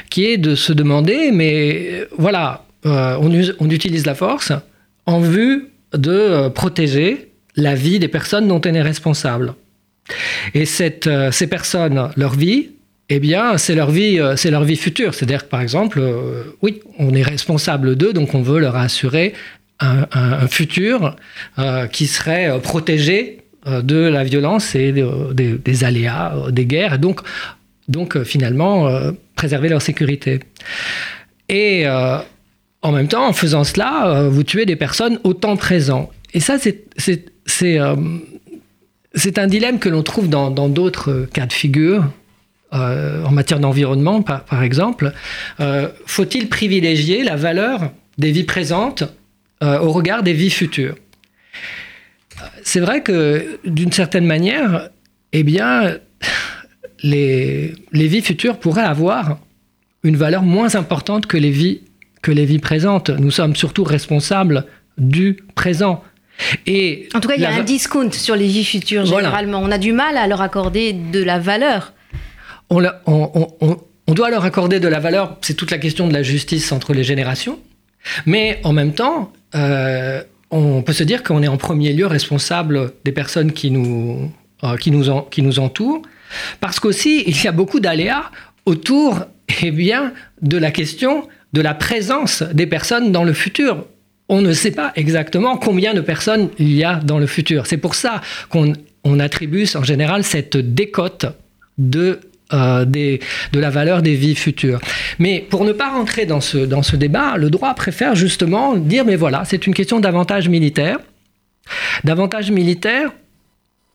qui 0.10 0.26
est 0.26 0.38
de 0.38 0.56
se 0.56 0.74
demander, 0.74 1.32
mais 1.32 2.08
voilà, 2.18 2.66
euh, 2.86 3.18
on, 3.20 3.70
utilise 3.70 4.06
la 4.06 4.14
force 4.14 4.52
en 5.06 5.20
vue 5.20 5.70
de 5.94 6.12
euh, 6.12 6.50
protéger 6.50 7.32
la 7.56 7.74
vie 7.74 7.98
des 8.00 8.10
personnes 8.10 8.48
dont 8.48 8.62
on 8.64 8.74
est 8.74 8.82
responsable. 8.82 9.56
Et 10.54 10.66
ces 10.66 10.92
personnes, 11.50 12.10
leur 12.16 12.36
vie, 12.36 12.70
eh 13.10 13.20
bien, 13.20 13.58
c'est 13.58 13.76
leur 13.76 13.92
vie, 13.92 14.20
c'est 14.36 14.50
leur 14.50 14.64
vie 14.64 14.76
future. 14.76 15.14
C'est-à-dire, 15.14 15.48
par 15.48 15.62
exemple, 15.62 16.02
oui, 16.62 16.82
on 16.98 17.14
est 17.14 17.22
responsable 17.22 17.96
d'eux, 17.96 18.14
donc 18.14 18.34
on 18.34 18.42
veut 18.42 18.60
leur 18.60 18.76
assurer 18.76 19.34
un, 19.80 20.48
futur 20.48 21.16
euh, 21.60 21.88
qui 21.88 22.08
serait 22.08 22.50
euh, 22.50 22.60
protégé 22.60 23.42
euh, 23.68 23.82
de 23.82 23.98
la 23.98 24.24
violence 24.24 24.76
et 24.76 24.92
des 24.94 25.84
aléas 25.84 26.34
des 26.50 26.66
guerres, 26.66 26.94
et 26.96 26.98
donc, 26.98 27.22
donc 27.88 28.22
finalement 28.24 28.90
préserver 29.36 29.70
leur 29.70 29.82
sécurité. 29.82 30.40
Et 31.50 31.86
en 31.88 32.92
même 32.92 33.08
temps, 33.08 33.28
en 33.28 33.34
faisant 33.34 33.64
cela, 33.64 34.28
vous 34.30 34.44
tuez 34.44 34.66
des 34.66 34.76
personnes 34.76 35.20
au 35.24 35.34
temps 35.34 35.56
présent. 35.58 36.10
Et 36.34 36.40
ça, 36.40 36.58
c'est 36.58 37.80
un 37.80 39.48
dilemme 39.48 39.80
que 39.80 39.90
l'on 39.90 40.04
trouve 40.04 40.30
dans 40.30 40.70
d'autres 40.70 41.28
cas 41.32 41.46
de 41.46 41.54
figure. 41.54 42.06
En 42.72 43.32
matière 43.32 43.60
d'environnement, 43.60 44.22
par, 44.22 44.44
par, 44.44 44.64
exemple, 44.64 45.14
faut-il 46.06 46.50
privilégier 46.50 47.24
la 47.24 47.36
valeur 47.36 47.92
des 48.18 48.32
vies 48.32 48.44
présentes 48.44 49.04
euh, 49.64 49.80
au 49.80 49.92
regard 49.92 50.24
des 50.24 50.34
vies 50.34 50.50
futures? 50.50 50.96
C'est 52.64 52.82
vrai 52.82 53.02
que 53.02 53.60
d'une 53.66 53.92
certaine 53.92 54.26
manière, 54.26 54.90
eh 55.32 55.44
bien, 55.44 55.98
les, 57.02 57.74
les, 57.92 58.08
vies 58.08 58.22
futures 58.22 58.58
pourraient 58.58 58.84
avoir 58.84 59.40
une 60.04 60.18
valeur 60.18 60.44
moins 60.44 60.76
importante 60.76 61.28
que 61.28 61.38
les 61.38 61.52
vies, 61.52 61.82
que 62.22 62.32
les 62.32 62.46
vies 62.46 62.60
présentes. 62.60 63.10
Nous 63.10 63.32
sommes 63.32 63.56
surtout 63.56 63.84
responsables 63.84 64.66
du 64.98 65.38
présent. 65.56 66.04
Et 66.66 67.08
en 67.14 67.22
tout 67.22 67.30
cas, 67.30 67.36
il 67.36 67.42
y 67.42 67.46
a 67.46 67.54
un 67.54 67.64
discount 67.64 68.12
sur 68.12 68.36
les 68.36 68.48
vies 68.48 68.66
futures, 68.66 69.06
généralement. 69.06 69.60
On 69.60 69.72
a 69.72 69.78
du 69.78 69.94
mal 69.94 70.18
à 70.18 70.28
leur 70.28 70.42
accorder 70.42 70.94
de 70.94 71.24
la 71.24 71.40
valeur. 71.40 71.94
On, 72.70 74.14
doit 74.14 74.30
leur 74.30 74.46
accorder 74.46 74.80
de 74.80 74.88
la 74.88 75.00
valeur, 75.00 75.38
c'est 75.42 75.56
toute 75.56 75.72
la 75.72 75.78
question 75.78 76.08
de 76.08 76.14
la 76.14 76.24
justice 76.24 76.72
entre 76.72 76.94
les 76.94 77.04
générations. 77.04 77.60
Mais 78.26 78.60
en 78.64 78.72
même 78.72 78.94
temps, 78.94 79.34
euh, 79.56 80.22
on 80.52 80.82
peut 80.82 80.94
se 80.94 81.04
dire 81.04 81.24
qu'on 81.24 81.42
est 81.44 81.48
en 81.48 81.58
premier 81.58 81.92
lieu 81.94 82.06
responsable 82.06 82.94
des 83.04 83.12
personnes 83.12 83.52
qui 83.52 83.72
nous, 83.72 84.32
euh, 84.64 84.78
qui 84.78 84.92
nous, 84.92 85.60
entourent, 85.60 86.02
parce 86.60 86.80
qu'aussi, 86.80 87.24
il 87.28 87.44
y 87.44 87.48
a 87.48 87.52
beaucoup 87.52 87.80
d'aléas 87.80 88.32
autour 88.66 89.26
eh 89.62 89.72
bien, 89.72 90.14
de 90.42 90.58
la 90.58 90.72
question 90.72 91.28
de 91.54 91.62
la 91.62 91.74
présence 91.74 92.44
des 92.44 92.68
personnes 92.68 93.12
dans 93.12 93.24
le 93.24 93.34
futur. 93.34 93.86
On 94.28 94.42
ne 94.42 94.54
sait 94.54 94.72
pas 94.72 94.92
exactement 94.96 95.56
combien 95.56 95.94
de 95.94 96.02
personnes 96.02 96.50
il 96.60 96.74
y 96.74 96.84
a 96.84 96.96
dans 96.96 97.20
le 97.20 97.28
futur. 97.28 97.66
C'est 97.68 97.78
pour 97.78 97.96
ça 97.96 98.22
qu'on 98.50 98.74
on 99.04 99.20
attribue 99.20 99.66
en 99.76 99.84
général 99.84 100.24
cette 100.24 100.58
décote 100.58 101.28
de 101.78 102.20
euh, 102.54 102.86
de 102.86 103.20
la 103.54 103.72
valeur 103.72 104.04
des 104.04 104.14
vies 104.14 104.36
futures. 104.36 104.80
Mais 105.18 105.44
pour 105.50 105.66
ne 105.66 105.72
pas 105.72 105.90
rentrer 105.90 106.28
dans 106.28 106.42
ce, 106.42 106.60
dans 106.60 106.84
ce 106.84 106.96
débat, 106.96 107.38
le 107.38 107.50
droit 107.50 107.74
préfère 107.74 108.14
justement 108.14 108.76
dire, 108.76 109.04
mais 109.04 109.16
voilà, 109.16 109.46
c'est 109.46 109.66
une 109.66 109.74
question 109.74 110.00
d'avantage 110.00 110.48
militaire, 110.48 111.00
d'avantage 112.04 112.52
militaire 112.52 113.10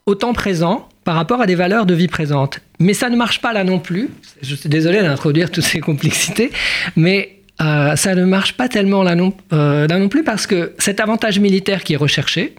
au 0.05 0.17
temps 0.17 0.33
présent 0.33 0.89
par 1.05 1.15
rapport 1.15 1.41
à 1.41 1.47
des 1.47 1.55
valeurs 1.55 1.87
de 1.87 1.95
vie 1.95 2.09
présente. 2.09 2.59
Mais 2.81 2.93
ça 2.93 3.09
ne 3.09 3.17
marche 3.17 3.41
pas 3.41 3.53
là 3.53 3.63
non 3.63 3.79
plus. 3.79 4.11
Je 4.43 4.57
suis 4.57 4.69
désolé 4.69 5.01
d'introduire 5.01 5.53
toutes 5.53 5.63
ces 5.63 5.79
complexités, 5.79 6.51
mais 6.97 7.37
euh, 7.61 7.95
ça 7.95 8.17
ne 8.17 8.25
marche 8.25 8.55
pas 8.55 8.69
tellement 8.69 9.05
là 9.05 9.15
non, 9.15 9.33
euh, 9.53 9.87
là 9.87 9.97
non, 9.97 10.09
plus 10.09 10.25
parce 10.25 10.49
que 10.49 10.75
cet 10.79 10.99
avantage 10.99 11.39
militaire 11.39 11.85
qui 11.85 11.93
est 11.93 11.97
recherché, 11.97 12.57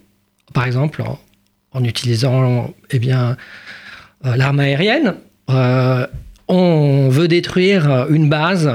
par 0.54 0.66
exemple 0.66 1.02
en, 1.02 1.20
en 1.74 1.84
utilisant 1.84 2.74
eh 2.92 3.00
bien, 3.00 3.36
l'arme 4.24 4.62
aérienne, 4.62 5.16
on 6.48 7.10
veut 7.10 7.28
détruire 7.28 8.08
une 8.10 8.30
base 8.30 8.70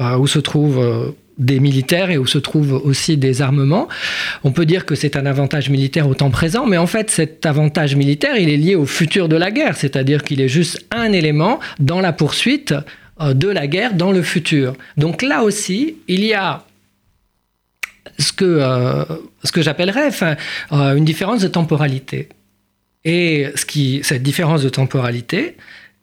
euh, 0.00 0.16
où 0.16 0.28
se 0.28 0.38
trouvent 0.38 0.78
euh, 0.78 1.10
des 1.38 1.58
militaires 1.58 2.10
et 2.10 2.18
où 2.18 2.26
se 2.26 2.38
trouvent 2.38 2.74
aussi 2.74 3.16
des 3.16 3.42
armements. 3.42 3.88
On 4.44 4.52
peut 4.52 4.64
dire 4.64 4.86
que 4.86 4.94
c'est 4.94 5.16
un 5.16 5.26
avantage 5.26 5.70
militaire 5.70 6.08
au 6.08 6.14
temps 6.14 6.30
présent, 6.30 6.66
mais 6.66 6.76
en 6.78 6.86
fait 6.86 7.10
cet 7.10 7.44
avantage 7.46 7.96
militaire, 7.96 8.36
il 8.36 8.48
est 8.48 8.56
lié 8.56 8.76
au 8.76 8.86
futur 8.86 9.28
de 9.28 9.34
la 9.34 9.50
guerre, 9.50 9.76
c'est-à-dire 9.76 10.22
qu'il 10.22 10.40
est 10.40 10.48
juste 10.48 10.86
un 10.92 11.12
élément 11.12 11.58
dans 11.80 12.00
la 12.00 12.12
poursuite 12.12 12.74
de 13.20 13.48
la 13.48 13.66
guerre 13.66 13.94
dans 13.94 14.12
le 14.12 14.22
futur. 14.22 14.74
Donc 14.96 15.22
là 15.22 15.42
aussi, 15.42 15.96
il 16.06 16.24
y 16.24 16.32
a 16.32 16.64
ce 18.20 18.32
que, 18.32 19.04
que 19.52 19.60
j'appellerais 19.60 20.10
une 20.70 21.04
différence 21.04 21.42
de 21.42 21.48
temporalité. 21.48 22.28
Et 23.04 23.48
ce 23.56 23.66
qui, 23.66 24.00
cette 24.04 24.22
différence 24.22 24.62
de 24.62 24.68
temporalité, 24.68 25.56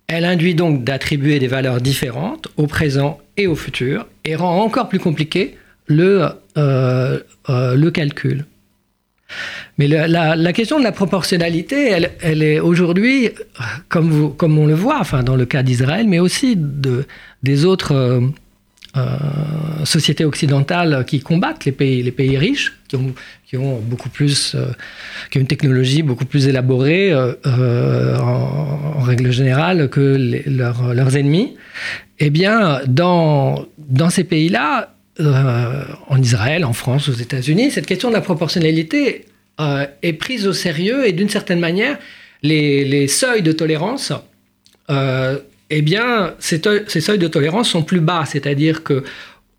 elle 0.07 0.25
induit 0.25 0.55
donc 0.55 0.83
d'attribuer 0.83 1.39
des 1.39 1.47
valeurs 1.47 1.81
différentes 1.81 2.47
au 2.57 2.67
présent 2.67 3.19
et 3.37 3.47
au 3.47 3.55
futur 3.55 4.07
et 4.23 4.35
rend 4.35 4.61
encore 4.61 4.89
plus 4.89 4.99
compliqué 4.99 5.57
le, 5.87 6.27
euh, 6.57 7.19
euh, 7.49 7.91
calcul. 7.91 8.45
Mais 9.77 9.87
la, 9.87 10.53
question 10.53 10.79
de 10.79 10.83
la 10.83 10.91
proportionnalité, 10.91 11.89
elle, 12.21 12.43
est 12.43 12.59
aujourd'hui, 12.59 13.31
comme, 13.89 14.33
comme 14.35 14.57
on 14.57 14.67
le 14.67 14.73
voit, 14.73 14.99
enfin 14.99 15.23
dans 15.23 15.35
le 15.35 15.45
cas 15.45 15.63
d'Israël, 15.63 16.07
mais 16.07 16.19
aussi 16.19 16.55
de, 16.55 17.05
des 17.43 17.65
autres 17.65 17.93
euh, 17.93 18.21
euh, 18.21 18.29
sociétés 19.83 20.25
occidentales 20.25 21.05
qui 21.05 21.19
combattent 21.19 21.65
les 21.65 21.71
pays, 21.71 22.37
riches, 22.37 22.73
qui 22.87 23.57
ont, 23.57 23.79
beaucoup 23.79 24.09
plus, 24.09 24.55
euh, 24.55 24.67
une 25.33 25.47
technologie 25.47 26.01
beaucoup 26.01 26.25
plus 26.25 26.47
élaborée 26.47 27.11
euh, 27.13 28.17
en, 28.17 29.01
règle 29.01 29.31
générale 29.31 29.89
que 29.89 30.17
leurs 30.47 31.17
ennemis. 31.17 31.55
Eh 32.19 32.29
bien, 32.29 32.81
dans, 32.87 33.65
dans 33.77 34.09
ces 34.09 34.23
pays-là, 34.23 34.93
en 35.19 36.21
Israël, 36.21 36.65
en 36.65 36.73
France, 36.73 37.07
aux 37.07 37.13
États-Unis, 37.13 37.71
cette 37.71 37.85
question 37.85 38.09
de 38.09 38.13
la 38.15 38.21
proportionnalité 38.21 39.25
est 40.01 40.13
prise 40.13 40.47
au 40.47 40.53
sérieux 40.53 41.07
et 41.07 41.13
d'une 41.13 41.29
certaine 41.29 41.59
manière, 41.59 41.97
les, 42.43 42.83
les, 42.83 43.07
seuils 43.07 43.41
de 43.41 43.51
tolérance 43.53 44.11
eh 45.77 45.81
bien, 45.81 46.33
ces, 46.39 46.61
seuils 47.01 47.19
de 47.19 47.27
tolérance 47.27 47.69
sont 47.69 47.83
plus 47.83 47.99
bas, 47.99 48.23
c'est-à-dire 48.25 48.83
que 48.83 49.03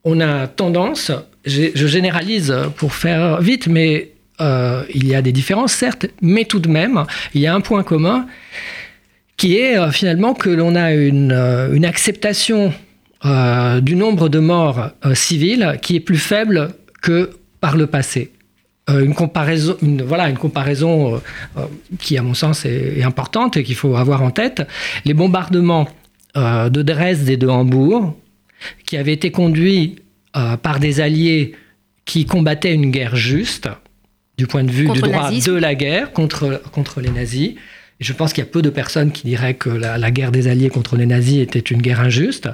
on 0.04 0.20
a 0.20 0.46
tendance, 0.46 1.10
je 1.44 1.86
généralise 1.86 2.54
pour 2.76 2.94
faire 2.94 3.40
vite, 3.40 3.66
mais 3.66 4.12
euh, 4.40 4.84
il 4.94 5.06
y 5.06 5.14
a 5.14 5.22
des 5.22 5.32
différences, 5.32 5.72
certes, 5.72 6.06
mais 6.20 6.44
tout 6.44 6.58
de 6.58 6.68
même, 6.68 7.04
il 7.34 7.40
y 7.40 7.46
a 7.46 7.54
un 7.54 7.60
point 7.60 7.82
commun 7.82 8.26
qui 9.36 9.56
est 9.56 9.78
euh, 9.78 9.90
finalement 9.90 10.34
que 10.34 10.50
l'on 10.50 10.74
a 10.74 10.92
une, 10.92 11.32
euh, 11.32 11.82
acceptation 11.82 12.72
du 13.82 13.96
nombre 13.96 14.28
de 14.28 14.38
morts 14.38 14.90
civiles 15.14 15.78
qui 15.82 15.96
est 15.96 16.00
plus 16.00 16.18
faible 16.18 16.68
que 17.02 17.30
par 17.60 17.76
le 17.76 17.88
passé. 17.88 18.30
une 18.88 19.14
comparaison, 19.14 19.76
voilà, 20.06 20.28
une 20.28 20.38
comparaison 20.38 21.20
qui, 21.98 22.16
à 22.18 22.22
mon 22.22 22.34
sens, 22.34 22.64
est 22.64 23.02
importante 23.02 23.56
et 23.56 23.64
qu'il 23.64 23.74
faut 23.74 23.96
avoir 23.96 24.22
en 24.22 24.30
tête. 24.30 24.62
Les 25.04 25.12
bombardements 25.12 25.88
de 26.36 26.82
Dresde 26.82 27.28
et 27.28 27.36
de 27.36 27.48
Hambourg, 27.48 28.14
qui 28.86 28.96
avait 28.96 29.12
été 29.12 29.30
conduit 29.30 29.96
par 30.62 30.80
des 30.80 31.00
alliés 31.00 31.54
qui 32.06 32.24
combattaient 32.24 32.72
une 32.72 32.90
guerre 32.90 33.16
juste, 33.16 33.68
du 34.38 34.46
point 34.46 34.64
de 34.64 34.70
vue 34.70 34.88
du 34.88 35.00
droit 35.00 35.30
de 35.30 35.52
la 35.56 35.74
guerre 35.74 36.12
contre, 36.12 36.62
contre 36.72 37.00
les 37.00 37.10
nazis. 37.10 37.54
je 38.00 38.12
pense 38.12 38.32
qu'il 38.32 38.44
y 38.44 38.46
a 38.46 38.50
peu 38.50 38.62
de 38.62 38.70
personnes 38.70 39.10
qui 39.10 39.26
diraient 39.26 39.54
que 39.54 39.70
la, 39.70 40.10
guerre 40.10 40.30
des 40.30 40.46
Alliés 40.46 40.68
contre 40.68 40.96
les 40.96 41.06
nazis 41.06 41.40
était 41.40 41.58
une 41.58 41.82
guerre 41.82 42.00
injuste. 42.00 42.48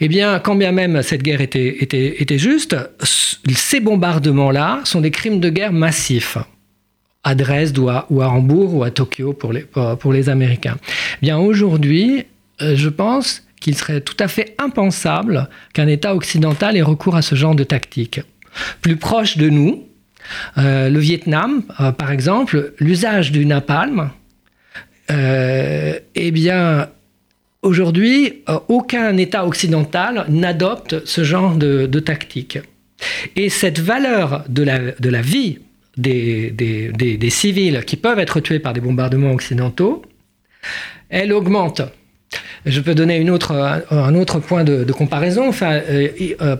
Eh 0.00 0.08
bien, 0.08 0.38
quand 0.38 0.54
bien 0.54 0.72
même 0.72 1.02
cette 1.02 1.22
guerre 1.22 1.40
était, 1.40 1.82
était, 1.82 2.22
était 2.22 2.38
juste, 2.38 2.76
ces 3.02 3.80
bombardements-là 3.80 4.80
sont 4.84 5.00
des 5.00 5.10
crimes 5.10 5.40
de 5.40 5.50
guerre 5.50 5.72
massifs 5.72 6.38
à 7.24 7.34
Dresde 7.34 7.78
ou 7.78 7.88
à, 7.88 8.06
ou 8.10 8.20
à 8.20 8.28
Hambourg 8.28 8.74
ou 8.74 8.84
à 8.84 8.90
Tokyo 8.90 9.32
pour 9.32 9.52
les, 9.52 9.64
pour 9.98 10.12
les 10.12 10.28
Américains. 10.28 10.76
Eh 11.22 11.26
bien, 11.26 11.38
aujourd'hui, 11.38 12.18
euh, 12.18 12.22
je 12.60 12.88
pense 12.88 13.42
qu'il 13.60 13.74
serait 13.74 14.02
tout 14.02 14.16
à 14.20 14.28
fait 14.28 14.54
impensable 14.58 15.48
qu'un 15.72 15.86
État 15.86 16.14
occidental 16.14 16.76
ait 16.76 16.82
recours 16.82 17.16
à 17.16 17.22
ce 17.22 17.34
genre 17.34 17.54
de 17.54 17.64
tactique. 17.64 18.20
Plus 18.82 18.96
proche 18.96 19.38
de 19.38 19.48
nous, 19.48 19.84
euh, 20.58 20.88
le 20.88 20.98
Vietnam, 20.98 21.62
euh, 21.80 21.92
par 21.92 22.10
exemple, 22.10 22.74
l'usage 22.78 23.32
du 23.32 23.46
napalm, 23.46 24.10
euh, 25.10 25.98
eh 26.14 26.30
bien, 26.30 26.88
aujourd'hui, 27.62 28.42
aucun 28.68 29.16
État 29.16 29.46
occidental 29.46 30.26
n'adopte 30.28 31.04
ce 31.06 31.24
genre 31.24 31.56
de, 31.56 31.86
tactique. 32.00 32.58
Et 33.36 33.48
cette 33.48 33.78
valeur 33.80 34.44
de 34.48 34.62
la, 34.62 35.20
vie 35.22 35.58
des, 35.96 37.30
civils 37.30 37.84
qui 37.86 37.96
peuvent 37.96 38.18
être 38.18 38.40
tués 38.40 38.60
par 38.60 38.72
des 38.72 38.80
bombardements 38.80 39.32
occidentaux, 39.32 40.02
elle 41.08 41.32
augmente. 41.32 41.82
Je 42.66 42.80
peux 42.80 42.94
donner 42.94 43.28
autre, 43.30 43.82
un 43.90 44.14
autre 44.14 44.38
point 44.38 44.64
de, 44.64 44.90
comparaison. 44.92 45.50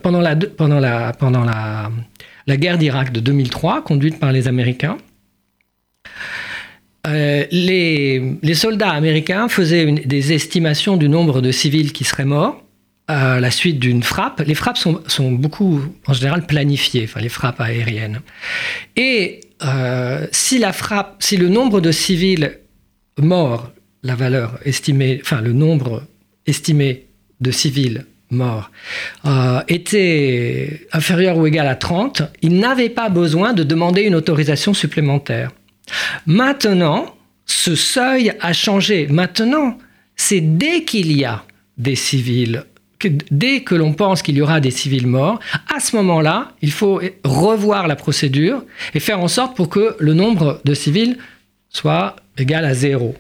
Pendant 0.02 0.20
la, 0.20 1.90
guerre 2.48 2.78
d'Irak 2.78 3.12
de 3.12 3.20
2003, 3.20 3.82
conduite 3.82 4.18
par 4.18 4.32
les 4.32 4.48
Américains, 4.48 4.96
euh, 7.06 7.44
les, 7.50 8.54
soldats 8.54 8.90
américains 8.90 9.48
faisaient 9.48 9.92
des 9.92 10.32
estimations 10.32 10.96
du 10.96 11.08
nombre 11.08 11.40
de 11.40 11.50
civils 11.50 11.92
qui 11.92 12.04
seraient 12.04 12.24
morts 12.24 12.62
à 13.06 13.40
la 13.40 13.50
suite 13.50 13.78
d'une 13.78 14.02
frappe. 14.02 14.42
Les 14.46 14.54
frappes 14.54 14.78
sont, 14.78 15.32
beaucoup, 15.32 15.82
en 16.06 16.14
général, 16.14 16.46
planifiées, 16.46 17.04
enfin 17.04 17.20
les 17.20 17.28
frappes 17.28 17.60
aériennes. 17.60 18.20
Et 18.96 19.40
euh, 19.62 20.26
si 20.32 20.58
le 20.58 21.48
nombre 21.48 21.80
de 21.80 21.92
civils 21.92 22.58
morts, 23.18 23.70
la 24.04 24.14
valeur 24.14 24.58
estimée, 24.64 25.20
enfin 25.22 25.40
le 25.40 25.52
nombre 25.52 26.04
estimé 26.46 27.06
de 27.40 27.50
civils 27.50 28.06
morts 28.30 28.70
euh, 29.24 29.60
était 29.68 30.86
inférieur 30.92 31.38
ou 31.38 31.46
égal 31.46 31.66
à 31.66 31.74
30, 31.74 32.22
il 32.42 32.58
n'avait 32.58 32.90
pas 32.90 33.08
besoin 33.08 33.54
de 33.54 33.64
demander 33.64 34.02
une 34.02 34.14
autorisation 34.14 34.74
supplémentaire. 34.74 35.50
Maintenant, 36.26 37.14
ce 37.46 37.74
seuil 37.74 38.32
a 38.40 38.52
changé. 38.52 39.06
Maintenant, 39.08 39.78
c'est 40.16 40.40
dès 40.40 40.84
qu'il 40.84 41.12
y 41.12 41.24
a 41.24 41.44
des 41.78 41.96
civils, 41.96 42.64
dès 43.30 43.62
que 43.62 43.74
l'on 43.74 43.92
pense 43.92 44.22
qu'il 44.22 44.36
y 44.36 44.42
aura 44.42 44.60
des 44.60 44.70
civils 44.70 45.06
morts, 45.06 45.40
à 45.74 45.80
ce 45.80 45.96
moment-là, 45.96 46.52
il 46.62 46.72
faut 46.72 47.00
revoir 47.24 47.86
la 47.86 47.96
procédure 47.96 48.64
et 48.94 49.00
faire 49.00 49.20
en 49.20 49.28
sorte 49.28 49.56
pour 49.56 49.68
que 49.68 49.96
le 49.98 50.14
nombre 50.14 50.60
de 50.64 50.74
civils 50.74 51.18
soit 51.68 52.16
égal 52.38 52.64
à 52.64 52.74
zéro. 52.74 53.14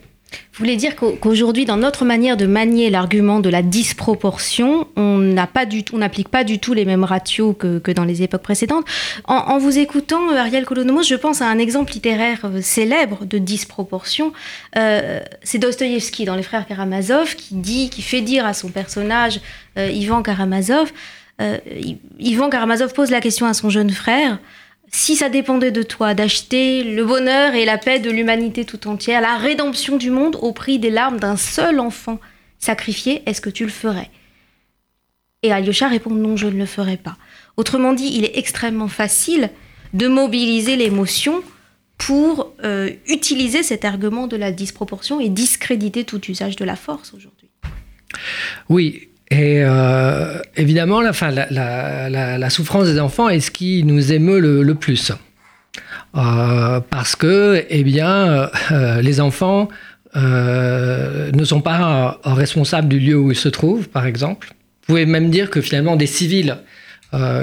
Vous 0.54 0.58
voulez 0.58 0.76
dire 0.76 0.94
qu'aujourd'hui, 0.94 1.64
dans 1.64 1.76
notre 1.76 2.04
manière 2.04 2.36
de 2.36 2.46
manier 2.46 2.88
l'argument 2.88 3.40
de 3.40 3.48
la 3.48 3.60
disproportion, 3.60 4.86
on 4.96 5.18
n'applique 5.18 6.28
pas 6.28 6.44
du 6.44 6.58
tout 6.60 6.74
les 6.74 6.84
mêmes 6.84 7.02
ratios 7.02 7.56
que, 7.58 7.90
dans 7.90 8.04
les 8.04 8.22
époques 8.22 8.42
précédentes. 8.42 8.84
En, 9.24 9.58
vous 9.58 9.78
écoutant, 9.78 10.30
euh, 10.30 10.36
Ariel 10.36 10.64
Kolonomos, 10.64 11.02
je 11.02 11.16
pense 11.16 11.42
à 11.42 11.46
un 11.46 11.58
exemple 11.58 11.92
littéraire 11.92 12.40
euh, 12.44 12.60
célèbre 12.60 13.24
de 13.24 13.38
disproportion. 13.38 14.32
Euh, 14.76 15.20
c'est 15.42 15.58
Dostoïevski 15.58 16.24
dans 16.24 16.36
Les 16.36 16.42
Frères 16.42 16.66
Karamazov 16.66 17.34
qui 17.34 17.56
dit, 17.56 17.90
qui 17.90 18.02
fait 18.02 18.20
dire 18.20 18.46
à 18.46 18.54
son 18.54 18.68
personnage 18.68 19.40
Ivan 19.76 20.22
Karamazov. 20.22 20.92
Ivan 22.20 22.48
Karamazov 22.48 22.92
pose 22.92 23.10
la 23.10 23.20
question 23.20 23.46
à 23.46 23.54
son 23.54 23.70
jeune 23.70 23.90
frère 23.90 24.38
si 24.90 25.16
ça 25.16 25.28
dépendait 25.28 25.72
de 25.72 25.82
toi 25.82 26.14
d'acheter 26.14 26.84
le 26.84 27.04
bonheur 27.04 27.54
et 27.54 27.64
la 27.64 27.78
paix 27.78 27.98
de 27.98 28.10
l'humanité 28.10 28.64
tout 28.64 28.86
entière, 28.88 29.20
la 29.20 29.36
rédemption 29.36 29.96
du 29.96 30.10
monde 30.10 30.36
au 30.40 30.52
prix 30.52 30.78
des 30.78 30.90
larmes 30.90 31.18
d'un 31.18 31.36
seul 31.36 31.80
enfant 31.80 32.20
sacrifié, 32.58 33.22
est-ce 33.26 33.40
que 33.40 33.50
tu 33.50 33.64
le 33.64 33.70
ferais? 33.70 34.10
Et 35.42 35.52
Alyosha 35.52 35.88
répond 35.88 36.10
non, 36.10 36.36
je 36.36 36.46
ne 36.46 36.56
le 36.56 36.66
ferai 36.66 36.96
pas. 36.96 37.16
Autrement 37.56 37.92
dit, 37.92 38.10
il 38.14 38.24
est 38.24 38.38
extrêmement 38.38 38.88
facile 38.88 39.50
de 39.92 40.08
mobiliser 40.08 40.76
l'émotion 40.76 41.42
pour 41.98 42.52
euh, 42.64 42.90
utiliser 43.06 43.62
cet 43.62 43.84
argument 43.84 44.26
de 44.26 44.36
la 44.36 44.52
disproportion 44.52 45.20
et 45.20 45.28
discréditer 45.28 46.04
tout 46.04 46.24
usage 46.30 46.56
de 46.56 46.64
la 46.64 46.76
force 46.76 47.14
aujourd'hui. 47.14 47.50
Oui, 48.68 49.08
et 49.30 49.62
euh, 49.62 50.38
évidemment, 50.56 51.00
la, 51.00 51.12
la, 52.38 52.50
souffrance 52.50 52.86
des 52.86 53.00
enfants 53.00 53.28
est 53.28 53.40
ce 53.40 53.50
qui 53.50 53.82
nous 53.84 54.12
émeut 54.12 54.38
le, 54.38 54.74
plus. 54.74 55.12
Euh, 56.16 56.80
parce 56.90 57.16
que, 57.16 57.64
eh 57.68 57.84
bien, 57.84 58.50
euh, 58.70 59.00
les 59.00 59.20
enfants 59.20 59.68
ne 60.14 61.44
sont 61.44 61.60
pas 61.60 62.20
responsables 62.24 62.88
du 62.88 63.00
lieu 63.00 63.16
où 63.16 63.32
ils 63.32 63.36
se 63.36 63.48
trouvent, 63.48 63.88
par 63.88 64.06
exemple. 64.06 64.48
Vous 64.82 64.94
pouvez 64.94 65.06
même 65.06 65.30
dire 65.30 65.50
que 65.50 65.60
finalement, 65.60 65.96
des 65.96 66.06
civils 66.06 66.58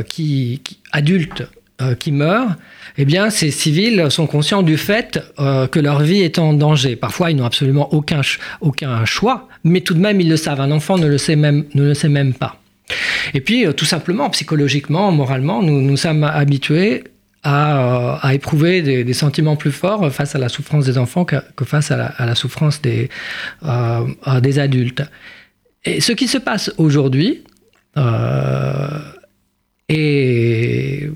qui, 0.08 0.62
adultes 0.92 1.44
qui 2.00 2.12
meurent, 2.12 2.56
eh 2.98 3.06
bien, 3.06 3.30
ces 3.30 3.52
civils 3.52 4.08
sont 4.10 4.28
conscients 4.28 4.64
du 4.64 4.78
fait 4.78 5.20
que 5.38 5.80
leur 5.80 6.02
vie 6.02 6.22
est 6.22 6.40
en 6.40 6.54
danger. 6.54 6.96
Parfois, 6.96 7.32
ils 7.32 7.38
n'ont 7.38 7.46
absolument 7.46 7.94
aucun, 7.94 8.22
aucun 8.62 9.06
choix 9.06 9.48
mais 9.64 9.82
tout 9.82 9.94
de 9.94 10.00
même, 10.00 10.20
ils 10.22 10.30
le 10.30 10.38
savent. 10.38 10.62
Un 10.62 10.72
enfant 10.72 10.98
ne 10.98 11.08
le 11.08 11.18
sait 11.18 11.36
même, 11.36 11.66
ne 11.74 11.84
le 11.84 11.94
sait 11.94 12.10
même 12.10 12.34
pas. 12.34 12.58
Et 13.34 13.42
puis, 13.42 13.66
euh, 13.66 13.74
tout 13.74 13.86
simplement, 13.86 14.30
psychologiquement, 14.30 15.12
moralement, 15.12 15.62
nous 15.62 15.82
nous 15.82 15.98
sommes 15.98 16.24
habitués 16.24 17.04
à, 17.44 18.26
euh, 18.26 18.30
éprouver 18.30 18.82
des, 18.82 19.14
sentiments 19.14 19.56
plus 19.56 19.72
forts 19.72 20.12
face 20.12 20.36
à 20.36 20.40
la 20.40 20.50
souffrance 20.50 20.86
des 20.86 20.98
enfants 20.98 21.26
que, 21.26 21.38
face 21.64 21.92
à 21.92 22.14
la, 22.20 22.36
souffrance 22.36 22.82
des, 22.82 23.10
euh, 23.64 24.06
des 24.42 24.60
adultes. 24.60 25.04
Et 25.84 26.02
ce 26.02 26.12
qui 26.12 26.28
se 26.28 26.38
passe 26.38 26.72
aujourd'hui 26.78 27.44
est 29.90 31.10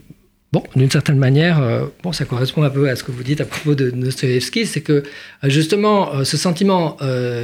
D'une 0.75 0.91
certaine 0.91 1.17
manière, 1.17 1.61
euh, 1.61 1.85
bon, 2.03 2.11
ça 2.11 2.25
correspond 2.25 2.63
un 2.63 2.69
peu 2.69 2.89
à 2.89 2.95
ce 2.95 3.03
que 3.03 3.11
vous 3.11 3.23
dites 3.23 3.41
à 3.41 3.45
propos 3.45 3.75
de 3.75 3.89
Dostoevsky, 3.89 4.65
c'est 4.65 4.81
que 4.81 4.93
euh, 4.93 5.03
justement, 5.43 6.13
euh, 6.13 6.23
ce 6.23 6.37
sentiment 6.37 6.97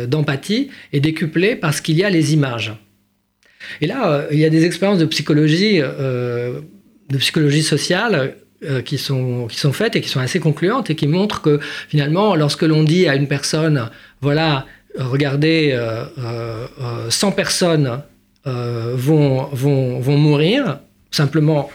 d'empathie 0.07 0.69
est 0.93 0.99
décuplé 0.99 1.55
parce 1.55 1.81
qu'il 1.81 1.97
y 1.97 2.03
a 2.03 2.09
les 2.09 2.33
images. 2.33 2.73
Et 3.79 3.87
là, 3.87 4.27
il 4.31 4.39
y 4.39 4.45
a 4.45 4.49
des 4.49 4.65
expériences 4.65 4.99
de 4.99 5.05
psychologie, 5.05 5.79
de 5.79 7.17
psychologie 7.17 7.61
sociale 7.61 8.35
qui, 8.85 8.97
sont, 8.97 9.47
qui 9.47 9.59
sont 9.59 9.71
faites 9.71 9.95
et 9.95 10.01
qui 10.01 10.09
sont 10.09 10.19
assez 10.19 10.39
concluantes 10.39 10.89
et 10.89 10.95
qui 10.95 11.07
montrent 11.07 11.41
que 11.41 11.59
finalement, 11.87 12.35
lorsque 12.35 12.63
l'on 12.63 12.83
dit 12.83 13.07
à 13.07 13.15
une 13.15 13.27
personne, 13.27 13.89
voilà, 14.21 14.65
regardez, 14.97 15.77
100 17.09 17.31
personnes 17.31 18.01
vont, 18.45 19.43
vont, 19.51 19.99
vont 19.99 20.17
mourir, 20.17 20.79
simplement 21.11 21.69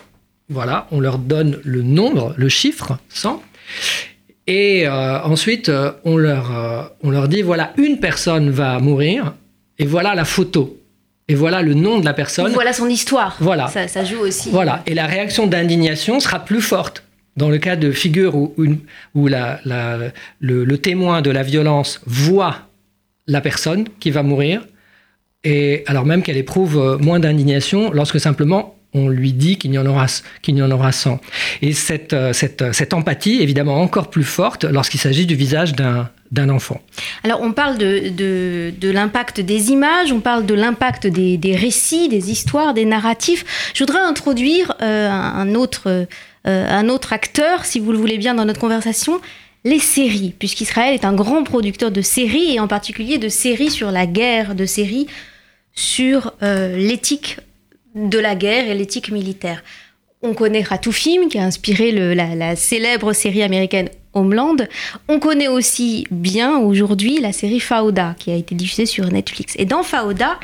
voilà, 0.48 0.86
on 0.90 1.00
leur 1.00 1.18
donne 1.18 1.60
le 1.64 1.82
nombre, 1.82 2.34
le 2.36 2.48
chiffre 2.48 2.98
100. 3.08 3.42
Et 4.46 4.86
euh, 4.86 5.20
ensuite, 5.22 5.68
euh, 5.68 5.92
on, 6.04 6.16
leur, 6.16 6.56
euh, 6.56 6.82
on 7.02 7.10
leur 7.10 7.28
dit, 7.28 7.42
voilà, 7.42 7.72
une 7.76 7.98
personne 7.98 8.50
va 8.50 8.78
mourir, 8.78 9.34
et 9.78 9.86
voilà 9.86 10.14
la 10.14 10.24
photo. 10.24 10.78
Et 11.28 11.34
voilà 11.34 11.62
le 11.62 11.74
nom 11.74 11.98
de 11.98 12.04
la 12.04 12.14
personne. 12.14 12.52
Voilà 12.52 12.72
son 12.72 12.88
histoire. 12.88 13.36
Voilà. 13.40 13.66
Ça, 13.66 14.04
joue 14.04 14.20
aussi. 14.20 14.50
Voilà. 14.50 14.82
Et 14.86 14.94
la 14.94 15.06
réaction 15.06 15.48
d'indignation 15.48 16.20
sera 16.20 16.44
plus 16.44 16.60
forte. 16.60 17.02
Dans 17.36 17.50
le 17.50 17.58
cas 17.58 17.76
de 17.76 17.90
figure 17.90 18.36
où, 18.36 18.54
où 19.14 19.26
la, 19.26 19.60
le, 19.64 20.64
le, 20.64 20.78
témoin 20.78 21.20
de 21.20 21.30
la 21.30 21.42
violence 21.42 22.00
voit 22.06 22.60
la 23.26 23.40
personne 23.40 23.88
qui 23.98 24.10
va 24.10 24.22
mourir, 24.22 24.62
et 25.44 25.82
alors 25.86 26.06
même 26.06 26.22
qu'elle 26.22 26.38
éprouve 26.38 26.96
moins 27.02 27.20
d'indignation 27.20 27.90
lorsque 27.92 28.20
simplement 28.20 28.75
on 28.96 29.08
lui 29.08 29.32
dit 29.32 29.58
qu'il 29.58 29.72
y 29.72 29.78
en 29.78 29.86
aura, 29.86 30.06
qu'il 30.42 30.56
y 30.56 30.62
en 30.62 30.70
aura 30.70 30.92
100. 30.92 31.20
Et 31.62 31.72
cette, 31.72 32.12
euh, 32.12 32.32
cette, 32.32 32.72
cette, 32.72 32.94
empathie, 32.94 33.42
évidemment, 33.42 33.80
encore 33.80 34.10
plus 34.10 34.24
forte 34.24 34.64
lorsqu'il 34.64 35.00
s'agit 35.00 35.26
du 35.26 35.34
visage 35.34 35.74
d'un, 35.74 36.10
d'un 36.32 36.48
enfant. 36.48 36.80
Alors 37.24 37.40
on 37.42 37.52
parle 37.52 37.78
de, 37.78 38.08
de, 38.08 38.72
de, 38.78 38.90
l'impact 38.90 39.40
des 39.40 39.70
images, 39.70 40.12
on 40.12 40.20
parle 40.20 40.46
de 40.46 40.54
l'impact 40.54 41.06
des, 41.06 41.36
des, 41.36 41.54
récits, 41.54 42.08
des 42.08 42.30
histoires, 42.30 42.74
des 42.74 42.84
narratifs. 42.84 43.72
Je 43.74 43.84
voudrais 43.84 44.00
introduire 44.00 44.74
euh, 44.82 45.08
un, 45.10 45.54
autre, 45.54 45.88
euh, 45.88 46.06
un 46.44 46.88
autre 46.88 47.12
acteur, 47.12 47.64
si 47.64 47.78
vous 47.78 47.92
le 47.92 47.98
voulez 47.98 48.18
bien, 48.18 48.34
dans 48.34 48.44
notre 48.44 48.60
conversation, 48.60 49.20
les 49.64 49.80
séries, 49.80 50.34
puisqu'Israël 50.38 50.94
est 50.94 51.04
un 51.04 51.12
grand 51.12 51.42
producteur 51.42 51.90
de 51.90 52.00
séries, 52.00 52.54
et 52.54 52.60
en 52.60 52.68
particulier 52.68 53.18
de 53.18 53.28
séries 53.28 53.70
sur 53.70 53.90
la 53.90 54.06
guerre, 54.06 54.54
de 54.54 54.64
séries 54.64 55.08
sur 55.74 56.32
l'éthique 56.40 57.38
de 57.96 58.18
la 58.18 58.34
guerre 58.34 58.68
et 58.70 58.74
l'éthique 58.74 59.10
militaire. 59.10 59.64
On 60.22 60.34
connaît 60.34 60.62
Ratoufim, 60.62 61.28
qui 61.28 61.38
a 61.38 61.44
inspiré 61.44 61.92
la, 61.92 62.56
célèbre 62.56 63.12
série 63.12 63.42
américaine 63.42 63.88
Homeland. 64.12 64.56
On 65.08 65.18
connaît 65.18 65.48
aussi 65.48 66.06
bien 66.10 66.58
aujourd'hui 66.58 67.20
la 67.20 67.32
série 67.32 67.60
Fauda, 67.60 68.14
qui 68.18 68.30
a 68.30 68.34
été 68.34 68.54
diffusée 68.54 68.86
sur 68.86 69.06
Netflix. 69.06 69.54
Et 69.58 69.64
dans 69.64 69.82
Fauda, 69.82 70.38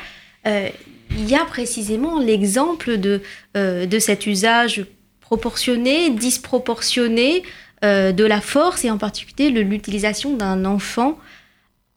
euh, 0.47 0.67
il 1.11 1.29
y 1.29 1.35
a 1.35 1.45
précisément 1.45 2.19
l'exemple 2.19 2.97
de, 2.97 3.21
euh, 3.55 3.85
de 3.85 3.99
cet 3.99 4.25
usage 4.25 4.85
proportionné, 5.21 6.09
disproportionné 6.09 7.43
euh, 7.83 8.11
de 8.11 8.23
la 8.25 8.41
force, 8.41 8.85
et 8.85 8.91
en 8.91 8.97
particulier 8.97 9.49
l'utilisation 9.49 10.35
d'un 10.35 10.65
enfant 10.65 11.17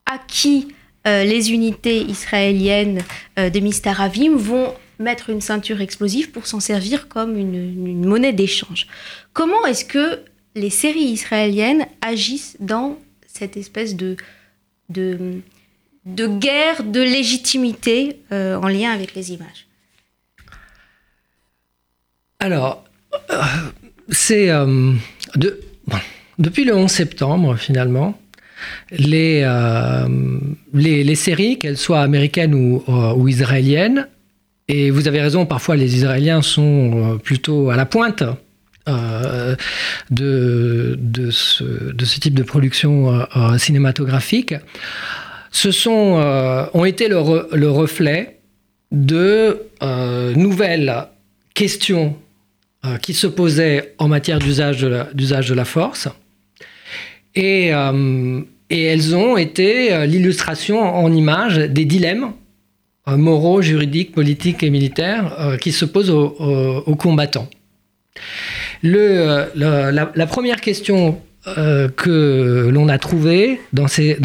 à 0.07 0.19
qui 0.19 0.69
les 1.05 1.53
unités 1.53 2.01
israéliennes 2.03 3.01
de 3.37 3.61
Mistaravim 3.61 4.35
vont 4.35 4.75
mettre 4.99 5.31
une 5.31 5.41
ceinture 5.41 5.81
explosive 5.81 6.31
pour 6.31 6.47
s'en 6.47 6.61
servir 6.61 7.09
comme 7.09 7.37
une, 7.37 8.07
monnaie 8.07 8.33
d'échange. 8.33 8.87
Comment 9.33 9.65
est-ce 9.67 9.85
que 9.85 10.21
les 10.55 10.71
séries 10.71 11.11
israéliennes 11.11 11.87
agissent 12.01 12.57
dans 12.61 12.99
cette 13.27 13.57
espèce 13.57 13.97
de, 13.97 14.17
de, 14.89 15.41
de 16.07 16.27
guerre 16.27 16.83
de 16.85 17.01
légitimité 17.01 18.21
euh, 18.33 18.57
en 18.57 18.69
lien 18.69 18.91
avec 18.91 19.15
les 19.15 19.33
images? 19.33 19.67
Alors, 22.39 22.85
euh, 23.31 23.43
c'est 24.09 24.51
euh, 24.51 24.93
de, 25.35 25.61
depuis 26.39 26.65
le 26.65 26.75
11 26.75 26.91
septembre, 26.91 27.57
finalement, 27.57 28.19
les, 28.91 29.45
les, 30.73 31.15
séries, 31.15 31.59
qu'elles 31.59 31.77
soient 31.77 32.01
américaines 32.01 32.55
ou 32.55 33.29
israéliennes, 33.29 34.09
et 34.69 34.91
vous 34.91 35.07
avez 35.07 35.21
raison, 35.21 35.47
parfois 35.47 35.77
les 35.77 35.95
Israéliens 35.95 36.43
sont 36.43 37.15
euh, 37.15 37.19
plutôt 37.19 37.71
à 37.71 37.77
la 37.77 37.87
pointe 37.87 38.25
euh, 38.89 39.55
de, 40.11 41.31
ce, 41.31 41.93
type 42.19 42.35
de 42.35 42.43
production 42.43 43.27
euh, 43.37 43.59
cinématographique. 43.59 44.55
Ce 45.53 45.71
sont, 45.71 46.21
ont 46.75 46.85
été 46.85 47.09
le, 47.09 47.49
le 47.55 47.71
reflet 47.71 48.41
de 48.93 49.63
nouvelles 50.37 51.07
questions 51.55 52.15
qui 53.01 53.15
se 53.15 53.27
posaient 53.27 53.95
en 53.99 54.07
matière 54.07 54.39
d'usage 54.39 54.83
de, 54.83 55.55
la, 55.55 55.65
force. 55.65 56.09
Et, 57.35 57.71
et 57.71 58.83
elles 58.83 59.17
ont 59.17 59.39
été 59.39 60.07
l'illustration 60.07 60.79
en 60.79 61.11
images 61.11 61.57
des 61.57 61.87
dilemmes 61.87 62.33
moraux, 63.15 63.63
juridiques, 63.63 64.13
politiques 64.13 64.63
et 64.63 64.71
militaires 64.71 65.35
euh, 65.39 65.57
qui 65.57 65.71
se 65.71 65.85
posent 65.85 66.11
aux, 66.11 66.97
combattants. 66.97 67.49
Euh, 68.85 69.47
la, 69.55 70.27
première 70.27 70.61
question 70.61 71.21
que 71.45 72.69
l'on 72.73 72.89
a 72.89 72.99
trouvée 72.99 73.61
dans 73.73 73.87
ces, 73.87 74.17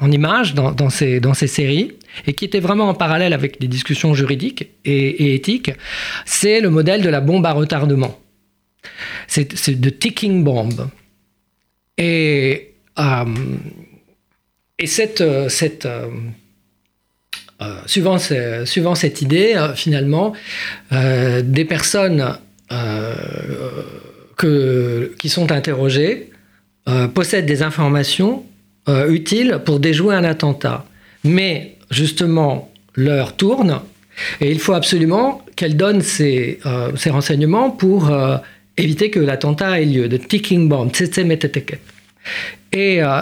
en 0.00 0.10
images, 0.10 0.54
dans, 0.54 0.90
ces, 0.90 1.46
séries, 1.46 1.92
et 2.26 2.32
qui 2.32 2.44
était 2.44 2.58
vraiment 2.58 2.88
en 2.88 2.94
parallèle 2.94 3.32
avec 3.32 3.60
les 3.60 3.68
discussions 3.68 4.12
juridiques 4.14 4.70
et, 4.84 5.34
éthiques, 5.34 5.70
c'est 6.24 6.60
le 6.60 6.70
modèle 6.70 7.02
de 7.02 7.08
la 7.08 7.20
bombe 7.20 7.46
à 7.46 7.52
retardement. 7.52 8.18
C'est 9.28 9.80
de 9.80 9.90
ticking 9.90 10.42
bomb. 10.42 10.88
Et, 11.96 12.74
et 14.78 14.86
cette, 14.86 15.22
cette 15.48 15.86
euh, 17.64 18.64
suivant, 18.66 18.94
cette 18.94 19.22
idée, 19.22 19.54
euh, 19.54 19.74
finalement, 19.74 20.32
euh, 20.92 21.42
des 21.42 21.64
personnes 21.64 22.38
que, 24.36 25.14
qui 25.18 25.28
sont 25.28 25.52
interrogées 25.52 26.30
possèdent 27.14 27.46
des 27.46 27.62
informations 27.62 28.44
utiles 29.08 29.60
pour 29.64 29.78
déjouer 29.78 30.16
un 30.16 30.24
attentat. 30.24 30.84
Mais 31.22 31.76
justement, 31.90 32.72
l'heure 32.94 33.36
tourne 33.36 33.80
et 34.40 34.50
il 34.50 34.58
faut 34.58 34.72
absolument 34.72 35.44
qu'elle 35.54 35.76
donne 35.76 36.00
ces, 36.00 36.58
ces 36.96 37.10
renseignements 37.10 37.70
pour 37.70 38.10
éviter 38.76 39.10
que 39.10 39.20
l'attentat 39.20 39.80
ait 39.80 39.84
lieu. 39.84 40.08
De 40.08 40.16
ticking 40.16 40.68
bomb, 40.68 40.90
Et 42.72 43.02
euh, 43.02 43.20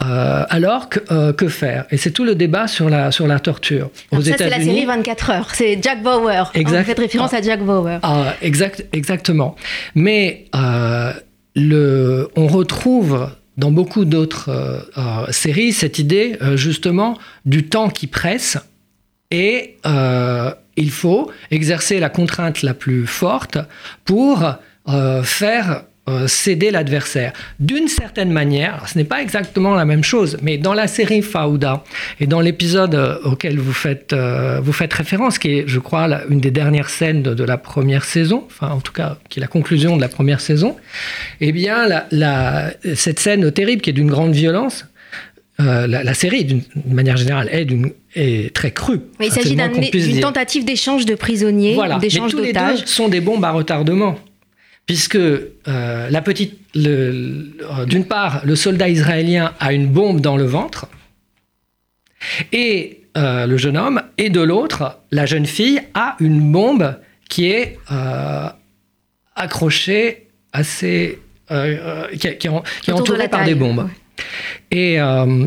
alors, 0.00 0.88
euh, 1.10 1.32
que, 1.32 1.48
faire? 1.48 1.86
Et 1.90 1.96
c'est 1.96 2.10
tout 2.10 2.24
le 2.24 2.34
débat 2.34 2.66
sur 2.66 2.88
la, 2.88 3.10
sur 3.10 3.26
la 3.26 3.38
torture. 3.38 3.90
ça, 4.12 4.18
c'est 4.22 4.50
la 4.50 4.60
série 4.60 4.84
24 4.84 5.30
heures. 5.30 5.54
C'est 5.54 5.82
Jack 5.82 6.02
Bauer. 6.02 6.50
Exact. 6.54 6.78
Vous 6.80 6.84
faites 6.84 6.98
référence 6.98 7.34
à 7.34 7.42
Jack 7.42 7.62
Bauer. 7.62 7.98
Ah, 8.02 8.34
exact, 8.42 8.84
exactement. 8.92 9.56
Mais 9.94 10.46
euh, 10.54 11.12
le, 11.54 12.28
on 12.36 12.46
retrouve 12.46 13.28
dans 13.56 13.70
beaucoup 13.70 14.04
d'autres 14.04 14.50
séries 15.30 15.72
cette 15.72 16.00
idée, 16.00 16.36
justement, 16.56 17.16
du 17.44 17.66
temps 17.68 17.88
qui 17.88 18.08
presse. 18.08 18.58
Et 19.30 19.76
il 20.76 20.90
faut 20.90 21.30
exercer 21.52 22.00
la 22.00 22.08
contrainte 22.08 22.62
la 22.62 22.74
plus 22.74 23.06
forte 23.06 23.58
pour 24.04 24.44
faire 25.22 25.84
euh, 26.06 26.28
céder 26.28 26.70
l'adversaire. 26.70 27.32
D'une 27.60 27.88
certaine 27.88 28.30
manière, 28.30 28.86
ce 28.90 28.98
n'est 28.98 29.04
pas 29.04 29.22
exactement 29.22 29.74
la 29.74 29.86
même 29.86 30.04
chose, 30.04 30.36
mais 30.42 30.58
dans 30.58 30.74
la 30.74 30.86
série 30.86 31.22
Fauda 31.22 31.82
et 32.20 32.26
dans 32.26 32.40
l'épisode 32.40 32.94
euh, 32.94 33.16
auquel 33.24 33.58
vous 33.58 33.72
faites, 33.72 34.12
euh, 34.12 34.60
vous 34.62 34.74
faites 34.74 34.92
référence, 34.92 35.38
qui 35.38 35.60
est, 35.60 35.64
je 35.66 35.78
crois, 35.78 36.06
une 36.28 36.40
des 36.40 36.50
dernières 36.50 36.90
scènes 36.90 37.22
de, 37.22 37.42
la 37.42 37.56
première 37.56 38.04
saison, 38.04 38.44
enfin 38.46 38.68
en 38.68 38.80
tout 38.80 38.92
cas, 38.92 39.16
qui 39.30 39.38
est 39.38 39.40
la 39.40 39.46
conclusion 39.46 39.96
de 39.96 40.02
la 40.02 40.08
première 40.08 40.42
saison, 40.42 40.76
eh 41.40 41.52
bien, 41.52 41.88
la, 42.10 42.70
cette 42.94 43.18
scène 43.18 43.50
terrible 43.50 43.80
qui 43.80 43.88
est 43.88 43.94
d'une 43.94 44.10
grande 44.10 44.32
violence, 44.32 44.84
la, 45.58 46.12
série, 46.12 46.44
d'une 46.44 46.64
manière 46.86 47.16
générale, 47.16 47.48
est, 47.50 47.66
est 48.14 48.54
très 48.54 48.72
crue. 48.72 49.00
il 49.20 49.32
s'agit 49.32 49.56
d'une 49.56 50.20
tentative 50.20 50.66
d'échange 50.66 51.06
de 51.06 51.14
prisonniers, 51.14 51.76
voilà. 51.76 51.96
d'échange 51.96 52.34
d'otages. 52.34 52.74
Les 52.74 52.80
deux 52.82 52.86
sont 52.86 53.08
des 53.08 53.22
bombes 53.22 53.44
à 53.46 53.52
retardement 53.52 54.18
puisque 54.86 55.16
euh, 55.16 55.48
la 56.10 56.22
petite, 56.22 56.58
euh, 56.76 57.84
d'une 57.86 58.04
part, 58.04 58.42
le 58.44 58.56
soldat 58.56 58.88
israélien 58.88 59.52
a 59.60 59.72
une 59.72 59.88
bombe 59.88 60.20
dans 60.20 60.36
le 60.36 60.44
ventre, 60.44 60.86
et 62.52 63.00
euh, 63.16 63.46
le 63.46 63.56
jeune 63.56 63.76
homme, 63.76 64.02
et 64.18 64.30
de 64.30 64.40
l'autre, 64.40 64.98
la 65.10 65.26
jeune 65.26 65.46
fille 65.46 65.80
a 65.94 66.16
une 66.20 66.52
bombe 66.52 66.96
qui 67.28 67.50
est 67.50 67.78
accrochée 69.34 70.28
assez, 70.52 71.18
qui, 71.48 72.26
est 72.26 72.92
entourée 72.92 73.28
par 73.28 73.44
des 73.44 73.54
bombes, 73.54 73.88
et 74.70 74.98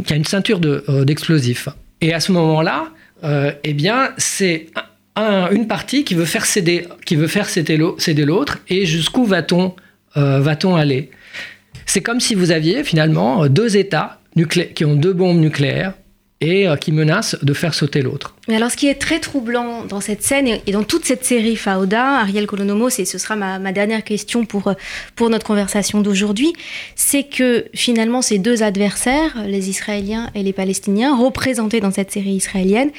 qui 0.06 0.14
a 0.14 0.16
une 0.16 0.26
ceinture 0.26 0.60
d'explosifs. 0.60 1.70
et 2.02 2.14
à 2.14 2.20
ce 2.20 2.32
moment-là, 2.32 2.90
eh 3.64 3.74
bien, 3.74 4.12
c'est 4.18 4.68
une 5.18 5.68
partie 5.68 6.04
qui 6.04 6.14
veut 6.14 6.26
faire 6.26 6.46
céder, 6.46 6.88
qui 7.06 7.16
veut 7.16 7.28
faire 7.28 7.50
céder 7.50 7.78
l'autre, 7.78 8.60
et 8.70 8.86
jusqu'où 8.86 9.26
va-t-on 9.26 9.76
euh, 10.16 10.40
va-t-on 10.40 10.76
aller? 10.76 11.12
C'est 11.86 12.02
comme 12.02 12.20
si 12.20 12.36
vous 12.36 12.52
aviez 12.52 12.84
finalement 12.84 13.48
deux 13.48 13.78
États 13.78 14.20
qui 14.76 14.86
ont 14.86 14.96
deux 14.96 15.14
bombes 15.14 15.40
nucléaires 15.40 15.94
et 16.40 16.68
euh, 16.68 16.76
qui 16.76 16.92
menacent 16.92 17.38
de 17.42 17.54
faire 17.54 17.74
sauter 17.74 18.02
l'autre. 18.02 18.36
Mais 18.48 18.56
alors, 18.56 18.70
ce 18.70 18.78
qui 18.78 18.88
est 18.88 18.96
très 19.02 19.20
troublant 19.20 19.86
dans 19.86 20.02
cette 20.02 20.22
scène 20.22 20.48
et 20.66 20.72
dans 20.72 20.84
toute 20.84 21.06
cette 21.06 21.26
série 21.26 21.56
Fauda, 21.56 22.20
Ariel 22.20 22.46
Kolonomos, 22.46 23.00
et 23.00 23.06
ce 23.06 23.18
sera 23.18 23.36
ma, 23.36 23.72
dernière 23.72 24.04
question 24.04 24.46
pour, 24.46 24.68
euh, 24.68 24.74
pour 25.16 25.30
notre 25.30 25.46
conversation 25.46 26.02
d'aujourd'hui, 26.02 26.54
c'est 26.96 27.24
que 27.24 27.66
finalement, 27.74 28.22
ces 28.22 28.38
deux 28.38 28.62
adversaires, 28.62 29.36
les 29.46 29.70
Israéliens 29.70 30.30
et 30.36 30.44
les 30.44 30.54
Palestiniens, 30.54 31.18
représentés 31.18 31.80
dans 31.80 31.92
cette 31.92 32.12
série 32.12 32.36
israélienne, 32.36 32.92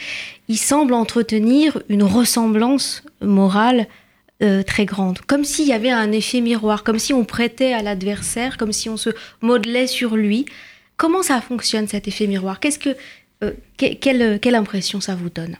ils 0.48 0.58
semblent 0.58 0.94
entretenir 0.94 1.82
une 1.88 2.02
ressemblance 2.02 3.02
morale 3.20 3.86
euh, 4.42 4.62
très 4.62 4.86
grande, 4.86 5.18
comme 5.26 5.44
s'il 5.44 5.66
y 5.66 5.72
avait 5.72 5.90
un 5.90 6.12
effet 6.12 6.40
miroir, 6.40 6.84
comme 6.84 6.98
si 6.98 7.12
on 7.12 7.24
prêtait 7.24 7.72
à 7.72 7.82
l'adversaire, 7.82 8.56
comme 8.56 8.72
si 8.72 8.88
on 8.88 8.96
se 8.96 9.10
modelait 9.42 9.86
sur 9.86 10.16
lui. 10.16 10.46
Comment 10.96 11.22
ça 11.22 11.40
fonctionne 11.40 11.86
cet 11.86 12.08
effet 12.08 12.26
miroir? 12.26 12.60
Qu'est-ce 12.60 12.78
que 12.78 12.96
euh, 13.44 13.52
quelle, 13.76 14.54
impression 14.54 15.00
ça 15.00 15.14
vous 15.14 15.28
donne? 15.28 15.56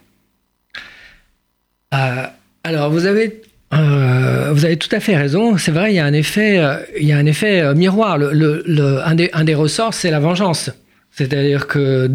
Euh, 1.93 2.27
Alors, 2.65 2.91
vous 2.91 3.07
avez, 3.07 3.43
vous 3.73 4.65
avez 4.65 4.77
tout 4.77 4.95
à 4.95 5.01
fait 5.01 5.17
raison. 5.17 5.57
C'est 5.59 5.73
vrai, 5.73 5.93
il 5.93 5.97
y 5.97 6.01
a 6.01 6.07
un 6.07 6.13
effet, 6.13 6.61
il 6.99 7.07
y 7.07 7.13
a 7.13 7.19
un 7.19 7.27
effet 7.27 7.75
miroir. 7.75 8.15
Un, 8.15 9.15
des, 9.15 9.31
un, 9.33 9.45
des, 9.45 9.55
ressorts, 9.55 9.95
c'est 9.95 10.11
la 10.11 10.21
vengeance. 10.21 10.71
C'est-à-dire 11.11 11.67
que 11.67 12.09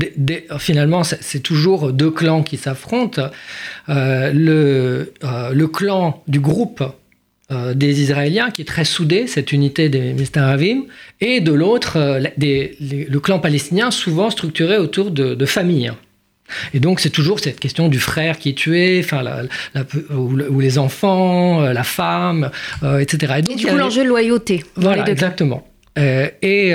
finalement, 0.60 1.04
c'est 1.04 1.42
toujours 1.42 1.92
deux 1.92 2.12
clans 2.12 2.42
qui 2.42 2.56
s'affrontent. 2.58 3.30
le, 3.88 5.14
le 5.22 5.68
clan 5.68 6.24
du 6.28 6.40
groupe 6.40 6.84
euh, 7.52 7.74
des 7.74 8.02
Israéliens 8.02 8.52
qui 8.52 8.62
est 8.62 8.66
très 8.66 8.86
soudé, 8.86 9.28
cette 9.28 9.52
unité 9.52 9.90
des 9.90 10.14
Mistaravim, 10.14 10.84
et 11.20 11.42
de 11.42 11.52
l'autre, 11.52 11.98
euh, 11.98 12.24
le 12.40 13.18
clan 13.20 13.40
palestinien 13.40 13.92
souvent 13.92 14.30
structuré 14.30 14.78
autour 14.78 15.12
de, 15.12 15.46
familles. 15.46 15.92
Et 16.74 16.80
donc 16.80 17.02
c'est 17.02 17.10
toujours 17.10 17.42
cette 17.42 17.60
question 17.60 17.90
du 17.90 18.00
frère 18.00 18.38
qui 18.40 18.50
est 18.50 18.58
tué, 18.58 19.02
enfin 19.04 19.24
ou, 20.16 20.60
les 20.60 20.78
enfants, 20.78 21.62
la 21.62 21.84
femme, 21.84 22.50
etc. 23.00 23.34
Et, 23.38 23.42
donc, 23.42 23.58
du 23.58 23.68
coup 23.68 23.76
l'enjeu 23.76 24.04
de 24.04 24.10
loyauté. 24.10 24.64
Voilà, 24.76 25.08
exactement. 25.10 25.68
et, 25.98 26.74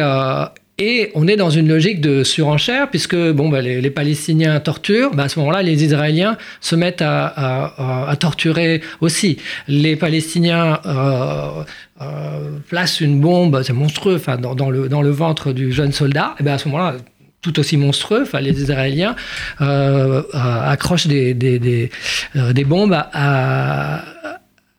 et 0.81 1.11
on 1.15 1.27
est 1.27 1.35
dans 1.35 1.51
une 1.51 1.69
logique 1.69 2.01
de 2.01 2.23
surenchère, 2.23 2.89
puisque 2.89 3.17
bon, 3.17 3.49
bah, 3.49 3.61
les, 3.61 3.91
Palestiniens 3.91 4.61
torturent, 4.61 5.13
bah, 5.13 5.25
à 5.25 5.29
ce 5.29 5.41
moment-là, 5.41 5.63
les 5.63 5.83
Israéliens 5.83 6.37
se 6.61 6.77
mettent 6.77 7.03
à, 7.03 8.15
torturer 8.21 8.81
aussi. 9.01 9.39
Les 9.67 9.97
Palestiniens 9.97 10.79
euh, 10.87 11.65
euh, 12.01 12.59
placent 12.69 13.01
une 13.01 13.21
bombe, 13.21 13.61
c'est 13.65 13.73
monstrueux, 13.73 14.21
dans, 14.39 14.71
le, 14.71 14.89
dans 14.89 15.03
le 15.03 15.11
ventre 15.11 15.53
du 15.53 15.73
jeune 15.73 15.91
soldat, 15.91 16.37
et 16.39 16.45
ben 16.45 16.55
à 16.55 16.59
ce 16.59 16.69
moment-là, 16.69 16.97
tout 17.43 17.59
aussi 17.59 17.77
monstrueux. 17.77 18.25
Les 18.41 18.63
Israéliens 18.63 19.17
euh, 19.61 20.23
accrochent 20.33 21.09
des, 21.09 21.35
des, 21.35 21.59
des, 21.59 22.65
bombes 22.65 22.93
à, 23.13 24.05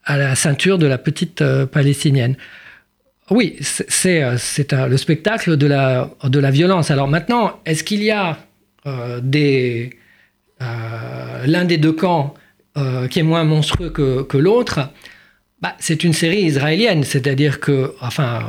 à, 0.05 0.17
la 0.17 0.35
ceinture 0.35 0.77
de 0.77 0.87
la 0.87 0.97
petite 0.97 1.43
palestinienne. 1.65 2.35
Oui, 3.29 3.57
c'est 3.61 4.23
euh, 4.23 4.87
le 4.87 4.97
spectacle 4.97 5.55
de 5.55 5.67
la, 5.67 6.51
violence. 6.51 6.89
Alors 6.89 7.07
maintenant, 7.07 7.59
est-ce 7.65 7.83
qu'il 7.83 8.03
y 8.03 8.11
a 8.11 8.39
euh, 8.87 9.19
des 9.21 9.91
euh, 10.61 11.45
l'un 11.45 11.65
des 11.65 11.77
deux 11.77 11.93
camps 11.93 12.33
qui 13.09 13.19
est 13.19 13.23
moins 13.23 13.43
monstrueux 13.43 13.89
que, 13.89 14.23
que 14.23 14.37
l'autre? 14.37 14.89
Bah, 15.61 15.75
C'est 15.79 16.05
une 16.05 16.13
série 16.13 16.43
israélienne, 16.43 17.03
c'est-à-dire 17.03 17.59
que, 17.59 17.93
enfin, 17.99 18.39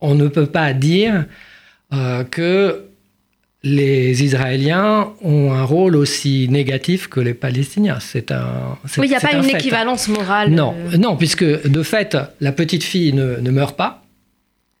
on 0.00 0.14
ne 0.14 0.28
peut 0.28 0.46
pas 0.46 0.74
dire 0.74 1.24
que 2.30 2.84
les 3.64 4.24
Israéliens 4.24 5.12
ont 5.22 5.52
un 5.52 5.62
rôle 5.62 5.94
aussi 5.94 6.48
négatif 6.50 7.08
que 7.08 7.20
les 7.20 7.34
Palestiniens. 7.34 7.98
C'est 8.00 8.32
un. 8.32 8.76
Oui, 8.98 9.06
il 9.06 9.10
n'y 9.10 9.14
a 9.14 9.20
pas 9.20 9.34
une 9.34 9.44
équivalence 9.44 10.08
morale. 10.08 10.50
Non, 10.50 10.74
euh. 10.92 10.96
non, 10.96 11.16
puisque 11.16 11.44
de 11.44 11.82
fait, 11.82 12.16
la 12.40 12.52
petite 12.52 12.82
fille 12.82 13.12
ne, 13.12 13.50
meurt 13.50 13.76
pas, 13.76 14.02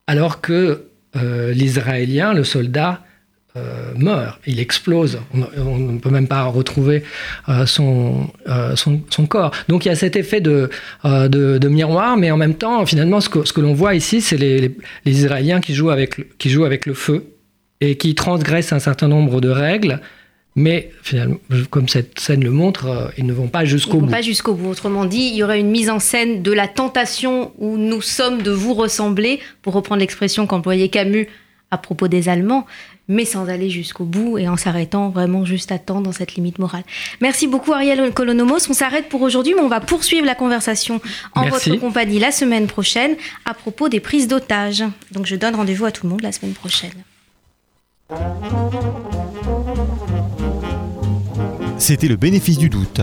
alors 0.06 0.40
que 0.40 0.86
euh, 1.16 1.52
l'Israélien, 1.52 2.32
le 2.32 2.42
soldat, 2.42 3.04
euh, 3.54 3.92
meurt. 3.96 4.40
Il 4.46 4.58
explose. 4.58 5.20
On, 5.34 5.76
ne 5.78 5.98
peut 5.98 6.10
même 6.10 6.26
pas 6.26 6.44
retrouver 6.44 7.04
son, 7.66 8.26
son, 8.74 9.26
corps. 9.28 9.52
Donc 9.68 9.84
il 9.84 9.90
y 9.90 9.92
a 9.92 9.94
cet 9.94 10.16
effet 10.16 10.40
de, 10.40 10.70
de, 11.04 11.68
miroir, 11.68 12.16
mais 12.16 12.30
en 12.30 12.38
même 12.38 12.54
temps, 12.54 12.84
finalement, 12.86 13.20
ce 13.20 13.28
que, 13.28 13.44
ce 13.44 13.52
que 13.52 13.60
l'on 13.60 13.74
voit 13.74 13.94
ici, 13.94 14.22
c'est 14.22 14.38
les, 14.38 14.74
les, 15.04 15.12
Israéliens 15.12 15.60
qui 15.60 15.74
jouent 15.74 15.90
avec, 15.90 16.38
qui 16.38 16.48
jouent 16.48 16.64
avec 16.64 16.86
le 16.86 16.94
feu 16.94 17.32
et 17.82 17.96
qui 17.96 18.14
transgressent 18.14 18.72
un 18.72 18.78
certain 18.78 19.08
nombre 19.08 19.40
de 19.40 19.48
règles. 19.48 20.00
Mais 20.54 20.90
finalement, 21.02 21.38
comme 21.70 21.88
cette 21.88 22.20
scène 22.20 22.44
le 22.44 22.50
montre, 22.50 22.86
euh, 22.86 23.08
ils 23.18 23.26
ne 23.26 23.32
vont 23.32 23.48
pas 23.48 23.64
jusqu'au 23.64 23.98
bout. 23.98 24.06
Pas 24.06 24.22
jusqu'au 24.22 24.54
bout. 24.54 24.68
Autrement 24.68 25.04
dit, 25.04 25.30
il 25.32 25.34
y 25.34 25.42
aurait 25.42 25.58
une 25.58 25.70
mise 25.70 25.90
en 25.90 25.98
scène 25.98 26.42
de 26.42 26.52
la 26.52 26.68
tentation 26.68 27.52
où 27.58 27.78
nous 27.78 28.02
sommes 28.02 28.42
de 28.42 28.52
vous 28.52 28.74
ressembler, 28.74 29.40
pour 29.62 29.72
reprendre 29.72 30.00
l'expression 30.00 30.46
qu'employait 30.46 30.90
Camus 30.90 31.26
à 31.72 31.78
propos 31.78 32.06
des 32.06 32.28
Allemands, 32.28 32.66
mais 33.08 33.24
sans 33.24 33.48
aller 33.48 33.70
jusqu'au 33.70 34.04
bout 34.04 34.38
et 34.38 34.46
en 34.46 34.58
s'arrêtant 34.58 35.08
vraiment 35.08 35.44
juste 35.44 35.72
à 35.72 35.78
temps 35.78 36.02
dans 36.02 36.12
cette 36.12 36.34
limite 36.34 36.58
morale. 36.60 36.84
Merci 37.20 37.48
beaucoup 37.48 37.72
Ariel 37.72 38.12
Colonomos. 38.12 38.68
On 38.68 38.74
s'arrête 38.74 39.08
pour 39.08 39.22
aujourd'hui, 39.22 39.54
mais 39.56 39.62
on 39.62 39.68
va 39.68 39.80
poursuivre 39.80 40.26
la 40.26 40.34
conversation 40.34 41.00
en 41.34 41.48
votre 41.48 41.74
compagnie 41.76 42.20
la 42.20 42.30
semaine 42.30 42.66
prochaine 42.66 43.16
à 43.44 43.54
propos 43.54 43.88
des 43.88 44.00
prises 44.00 44.28
d'otages. 44.28 44.84
Donc 45.10 45.26
je 45.26 45.34
donne 45.34 45.56
rendez-vous 45.56 45.86
à 45.86 45.90
tout 45.90 46.06
le 46.06 46.10
monde 46.10 46.22
la 46.22 46.30
semaine 46.30 46.52
prochaine. 46.52 46.92
C'était 51.78 52.08
le 52.08 52.16
bénéfice 52.16 52.58
du 52.58 52.68
doute, 52.68 53.00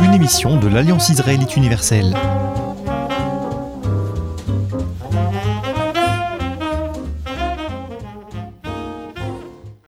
une 0.00 0.14
émission 0.14 0.58
de 0.58 0.68
l'Alliance 0.68 1.08
israélite 1.08 1.56
universelle. 1.56 2.14